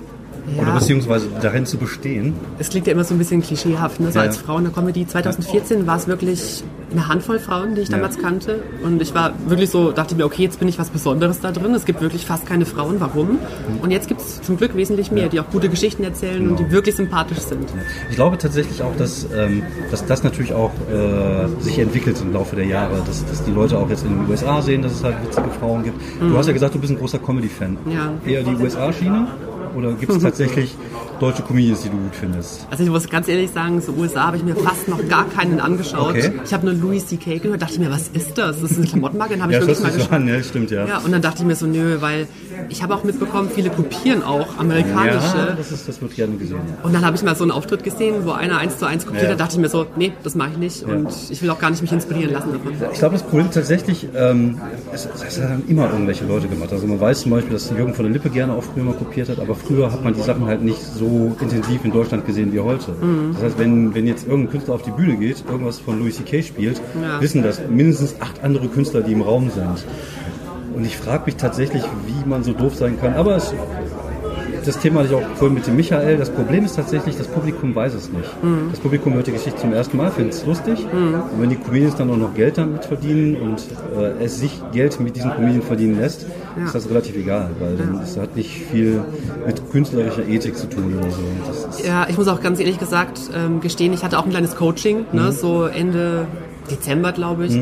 [0.61, 2.33] Oder beziehungsweise darin zu bestehen?
[2.59, 4.11] Es klingt ja immer so ein bisschen klischeehaft, ne?
[4.11, 4.25] so Ja.
[4.25, 5.05] als Frau in der Comedy.
[5.07, 7.97] 2014 war es wirklich eine Handvoll Frauen, die ich Ja.
[7.97, 8.59] damals kannte.
[8.83, 11.73] Und ich war wirklich so, dachte mir, okay, jetzt bin ich was Besonderes da drin.
[11.73, 12.95] Es gibt wirklich fast keine Frauen.
[12.99, 13.39] Warum?
[13.81, 16.69] Und jetzt gibt es zum Glück wesentlich mehr, die auch gute Geschichten erzählen und Genau.
[16.69, 17.67] die wirklich sympathisch sind.
[18.09, 22.55] Ich glaube tatsächlich auch, dass, ähm, dass das natürlich auch äh, sich entwickelt im Laufe
[22.55, 25.15] der Jahre, dass, dass die Leute auch jetzt in den USA sehen, dass es halt
[25.23, 25.99] witzige Frauen gibt.
[26.21, 27.77] Du hast ja gesagt, du bist ein großer Comedy-Fan.
[27.91, 28.11] Ja.
[28.25, 29.27] Eher die USA-Schiene
[29.75, 30.75] oder gibt es tatsächlich
[31.19, 32.67] deutsche Comedians, die du gut findest?
[32.69, 35.59] Also ich muss ganz ehrlich sagen, so USA habe ich mir fast noch gar keinen
[35.59, 36.11] angeschaut.
[36.11, 36.31] Okay.
[36.43, 37.39] Ich habe nur Louis C.K.
[37.39, 38.61] gehört, dachte ich mir, was ist das?
[38.61, 40.11] Das ist eine Klamottenmarke, den habe ich Ja, nicht mal geschaut.
[40.11, 40.85] an, ja, stimmt, ja.
[40.87, 42.27] Ja, und dann dachte ich mir so, nö, weil
[42.69, 45.37] ich habe auch mitbekommen, viele kopieren auch amerikanische.
[45.37, 46.57] Ja, das, ist, das wird gerne gesehen.
[46.67, 46.83] Ja.
[46.85, 49.23] Und dann habe ich mal so einen Auftritt gesehen, wo einer eins zu eins kopiert
[49.25, 49.29] Ja.
[49.31, 51.69] hat, dachte ich mir so, nee, das mache ich nicht und ich will auch gar
[51.69, 52.73] nicht mich inspirieren lassen davon.
[52.93, 54.57] Ich glaube, das Problem tatsächlich, ähm,
[54.93, 56.71] es, es haben immer irgendwelche Leute gemacht.
[56.71, 59.39] Also man weiß zum Beispiel, dass Jürgen von der Lippe gerne früher mal kopiert hat,
[59.39, 62.93] aber früher hat man die Sachen halt nicht so intensiv in Deutschland gesehen wie heute.
[63.33, 66.41] Das heißt, wenn, wenn jetzt irgendein Künstler auf die Bühne geht, irgendwas von Louis C.K.
[66.43, 67.21] spielt, Ja.
[67.21, 69.85] wissen das mindestens acht andere Künstler, die im Raum sind.
[70.75, 73.13] Und ich frage mich tatsächlich, wie man so doof sein kann.
[73.13, 73.53] Aber es,
[74.65, 76.17] das Thema hatte ich auch vorhin mit dem Michael.
[76.17, 78.43] Das Problem ist tatsächlich, das Publikum weiß es nicht.
[78.43, 78.69] Mhm.
[78.71, 80.85] Das Publikum hört die Geschichte zum ersten Mal, findet es lustig.
[80.91, 83.63] Und wenn die Comedians dann auch noch Geld damit verdienen und
[83.97, 86.25] äh, es sich Geld mit diesen Comedian verdienen lässt,
[86.57, 86.65] Ja.
[86.65, 89.01] ist das relativ egal, weil dann, es hat nicht viel
[89.45, 91.83] mit künstlerischer Ethik zu tun oder so.
[91.87, 95.05] Ja, ich muss auch ganz ehrlich gesagt ähm, gestehen, ich hatte auch ein kleines Coaching,
[95.11, 95.19] Mhm.
[95.19, 96.27] ne, so Ende
[96.71, 97.53] Dezember, glaube ich.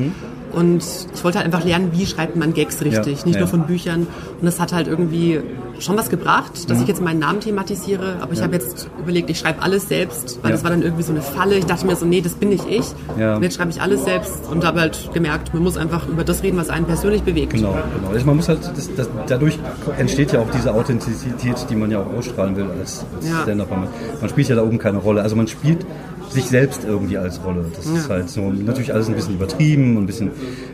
[0.54, 0.84] Und
[1.14, 3.40] ich wollte halt einfach lernen, wie schreibt man Gags richtig, Ja, nicht ja.
[3.40, 4.02] nur von Büchern.
[4.40, 5.40] Und das hat halt irgendwie
[5.80, 6.68] schon was gebracht, Mhm.
[6.68, 8.18] dass ich jetzt meinen Namen thematisiere.
[8.22, 10.56] Aber ich habe jetzt überlegt, ich schreibe alles selbst, weil Ja.
[10.56, 11.56] das war dann irgendwie so eine Falle.
[11.58, 12.86] Ich dachte mir so, nee, das bin nicht ich.
[13.20, 13.36] Ja.
[13.36, 16.44] Und jetzt schreibe ich alles selbst und habe halt gemerkt, man muss einfach über das
[16.44, 17.54] reden, was einen persönlich bewegt.
[17.54, 18.14] Genau, genau.
[18.14, 19.58] Also man muss halt, das, das, dadurch
[19.98, 23.42] entsteht ja auch diese Authentizität, die man ja auch ausstrahlen will als, als Ja.
[23.42, 23.72] Stand-Up.
[23.72, 23.88] Man,
[24.22, 25.22] man spielt ja da oben keine Rolle.
[25.24, 25.86] Also man spielt
[26.34, 27.66] sich selbst irgendwie als Rolle.
[27.76, 28.16] Das ist Ja.
[28.16, 30.32] halt so natürlich alles ein bisschen übertrieben und ein bisschen,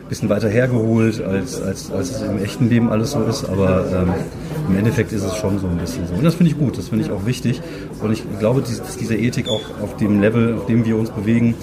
[0.08, 3.44] bisschen weiter hergeholt, als, als, als es im echten Leben alles so ist.
[3.48, 4.12] Aber ähm,
[4.68, 6.14] im Endeffekt ist es schon so ein bisschen so.
[6.14, 7.60] Und das finde ich gut, das finde ich auch wichtig.
[8.02, 11.54] Und ich glaube, dass diese Ethik auch auf dem Level, auf dem wir uns bewegen,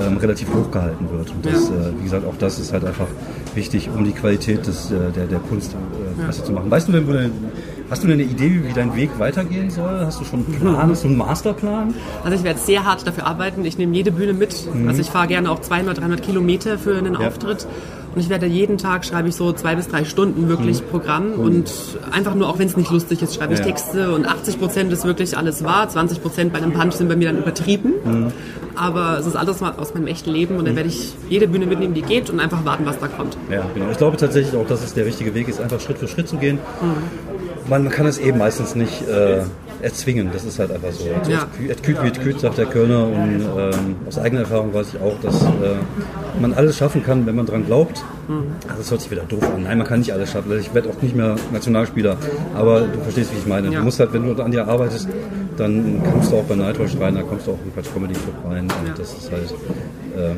[0.00, 1.30] ähm, relativ hoch gehalten wird.
[1.30, 1.74] Und das, Ja.
[1.88, 3.08] äh, wie gesagt, auch das ist halt einfach
[3.54, 6.70] wichtig, um die Qualität des, äh, der, der Kunst äh, besser zu machen.
[6.70, 7.32] Weißt du denn, wo dein,
[7.92, 10.00] hast du denn eine Idee, wie dein Weg weitergehen soll?
[10.04, 11.94] Hast du schon einen Plan, hast du einen Masterplan?
[12.24, 13.64] Also ich werde sehr hart dafür arbeiten.
[13.66, 14.56] Ich nehme jede Bühne mit.
[14.88, 17.28] Also ich fahre gerne auch 200, 300 Kilometer für einen Ja.
[17.28, 17.66] Auftritt.
[18.14, 21.72] Und ich werde jeden Tag schreibe ich so zwei bis drei Stunden wirklich Programm und
[22.10, 23.64] einfach nur, auch wenn es nicht lustig ist, schreibe ich Ja.
[23.66, 27.16] Texte und 80 Prozent ist wirklich alles wahr, 20 Prozent bei einem Punch sind bei
[27.16, 27.94] mir dann übertrieben.
[28.74, 31.64] Aber es ist alles mal aus meinem echten Leben und dann werde ich jede Bühne
[31.66, 33.36] mitnehmen, die geht und einfach warten, was da kommt.
[33.50, 33.90] Ja, genau.
[33.90, 36.36] Ich glaube tatsächlich auch, dass es der richtige Weg ist, einfach Schritt für Schritt zu
[36.36, 36.58] gehen.
[36.82, 36.96] Man,
[37.68, 39.40] man kann es eben meistens nicht äh,
[39.82, 41.06] erzwingen, das ist halt einfach so.
[41.18, 41.46] Also Ja.
[41.68, 43.06] Et küt wird küt, sagt der Kölner.
[43.06, 45.48] Und ähm, aus eigener Erfahrung weiß ich auch, dass äh,
[46.40, 48.02] man alles schaffen kann, wenn man dran glaubt.
[48.68, 49.64] Also das hört sich wieder doof an.
[49.64, 50.56] Nein, man kann nicht alles schaffen.
[50.58, 52.16] Ich werde auch nicht mehr Nationalspieler.
[52.54, 53.68] Aber du verstehst, wie ich meine.
[53.70, 53.80] Ja.
[53.80, 55.08] Du musst halt, wenn du an dir arbeitest,
[55.56, 58.34] dann kommst du auch bei Nightwatch rein, dann kommst du auch in Quatsch Comedy Club
[58.48, 58.62] rein.
[58.62, 58.94] Und Ja.
[58.96, 59.52] das ist halt,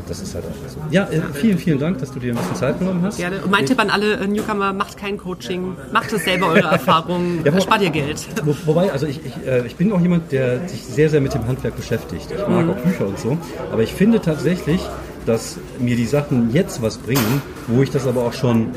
[0.06, 0.78] das ist halt einfach so.
[0.90, 3.16] Ja, äh, vielen, vielen Dank, dass du dir ein bisschen Zeit genommen hast.
[3.16, 3.40] Gerne.
[3.42, 7.40] Und mein Tipp an alle äh, Newcomer, macht kein Coaching, macht es selber eure Erfahrungen,
[7.44, 8.26] Ja, spart ihr Geld.
[8.44, 11.34] Wo, wobei, also ich, ich, äh, ich bin auch jemand, der sich sehr, sehr mit
[11.34, 12.28] dem Handwerk beschäftigt.
[12.30, 13.36] Ich mag auch Bücher und so.
[13.72, 14.80] Aber ich finde tatsächlich,
[15.26, 18.68] dass mir die Sachen jetzt was bringen, wo ich das aber auch schon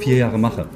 [0.00, 0.66] vier Jahre mache.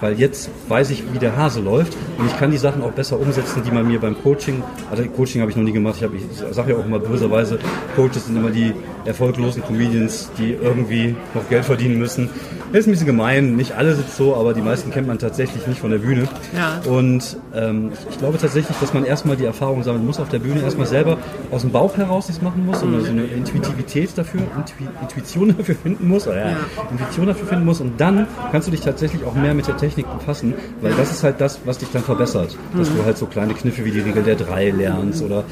[0.00, 3.18] Weil jetzt weiß ich, wie der Hase läuft und ich kann die Sachen auch besser
[3.18, 6.14] umsetzen, die man mir beim Coaching, also Coaching habe ich noch nie gemacht, ich, hab,
[6.14, 6.22] ich
[6.54, 7.58] sage ja auch immer böserweise,
[7.96, 8.72] Coaches sind immer die
[9.04, 12.30] erfolglosen Comedians, die irgendwie noch Geld verdienen müssen.
[12.72, 15.66] Das ist ein bisschen gemein, nicht alle sind so, aber die meisten kennt man tatsächlich
[15.66, 16.26] nicht von der Bühne.
[16.56, 16.80] Ja.
[16.90, 20.62] Und ähm, ich glaube tatsächlich, dass man erstmal die Erfahrung sammeln muss auf der Bühne,
[20.62, 21.18] erstmal selber
[21.50, 25.74] aus dem Bauch heraus das machen muss und so eine Intuitivität dafür, Intu Intuition dafür
[25.74, 26.56] finden muss, oder ja,
[27.02, 27.08] Ja.
[27.08, 30.06] Intuition dafür finden muss und dann kannst du dich tatsächlich auch mehr mit der Technik
[30.12, 32.56] befassen, weil das ist halt das, was dich dann verbessert.
[32.76, 35.44] Dass du halt so kleine Kniffe wie die Regel der drei lernst oder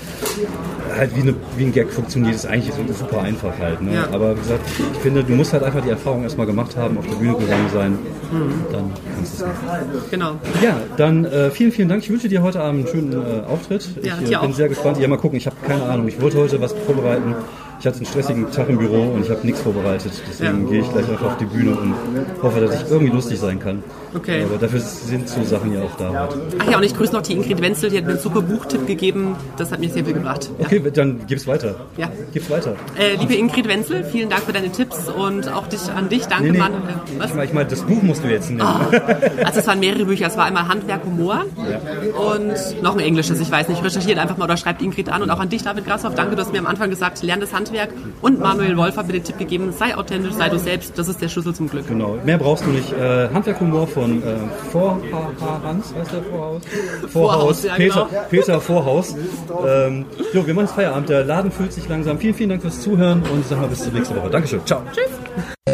[0.97, 3.81] halt wie, eine, wie ein Gag funktioniert, ist eigentlich so super einfach halt.
[3.83, 3.95] Ne?
[3.95, 4.09] Ja.
[4.13, 4.61] Aber wie gesagt,
[4.93, 7.69] ich finde, du musst halt einfach die Erfahrung erstmal gemacht haben, auf der Bühne gegangen
[7.73, 7.99] sein,
[8.73, 10.11] dann kannst du es.
[10.11, 10.33] Genau.
[10.63, 12.03] Ja, dann äh, vielen, vielen Dank.
[12.03, 13.89] Ich wünsche dir heute Abend einen schönen äh, Auftritt.
[14.03, 14.53] Ja, ich äh, bin auch.
[14.55, 14.99] sehr gespannt.
[14.99, 15.37] Ja, mal gucken.
[15.37, 16.09] Ich habe keine Ahnung.
[16.09, 17.35] Ich wollte heute was vorbereiten.
[17.81, 20.13] Ich hatte einen stressigen Tag im Büro und ich habe nichts vorbereitet.
[20.29, 20.71] Deswegen Ja.
[20.71, 21.95] gehe ich gleich einfach auf die Bühne und
[22.43, 23.83] hoffe, dass ich irgendwie lustig sein kann.
[24.15, 24.45] Okay.
[24.45, 26.27] Aber dafür sind so Sachen ja auch da.
[26.27, 26.41] Heute.
[26.59, 28.87] Ach ja, und ich grüße noch die Ingrid Wenzel, die hat mir einen super Buchtipp
[28.87, 29.37] gegeben.
[29.57, 30.51] Das hat mir sehr viel gebracht.
[30.59, 30.67] Ja.
[30.67, 31.75] Okay, dann gib's weiter.
[31.97, 32.11] Ja.
[32.33, 32.75] Gib's weiter.
[32.99, 36.27] Äh, liebe Ingrid Wenzel, vielen Dank für deine Tipps und auch dich, an dich.
[36.27, 36.59] Danke, Nee, nee.
[36.59, 36.83] Manuel.
[37.19, 37.29] Was?
[37.31, 38.63] Ich meine, ich mein, das Buch musst du jetzt nennen.
[38.63, 40.27] Also es waren mehrere Bücher.
[40.27, 41.45] Es war einmal Handwerk, Humor
[42.31, 43.41] und noch ein englisches.
[43.41, 43.83] Ich weiß nicht.
[43.85, 45.23] Recherchiert einfach mal oder schreibt Ingrid an.
[45.23, 46.15] Und auch an dich, David Grashoff.
[46.15, 47.91] Danke, du hast mir am Anfang gesagt, lern das Handwerk.
[48.21, 50.99] Und Manuel Wolf hat mir den Tipp gegeben, sei authentisch, sei du selbst.
[50.99, 51.87] Das ist der Schlüssel zum Glück.
[51.89, 52.93] Genau, mehr brauchst du nicht.
[52.93, 54.37] Äh, Handwerkhumor von äh,
[54.71, 56.63] Vorhans, heißt der Vorhaus?
[57.13, 58.23] Vorhaus, ja, Peter, genau.
[58.31, 59.15] Peter Vorhaus.
[59.67, 61.09] Ähm, jo, wir machen jetzt Feierabend.
[61.09, 62.19] Der Laden füllt sich langsam.
[62.19, 64.31] Vielen, vielen Dank fürs Zuhören und sag mal bis zur nächsten Woche.
[64.31, 64.65] Dankeschön.
[64.65, 64.83] Ciao.
[64.93, 65.70] Tschüss.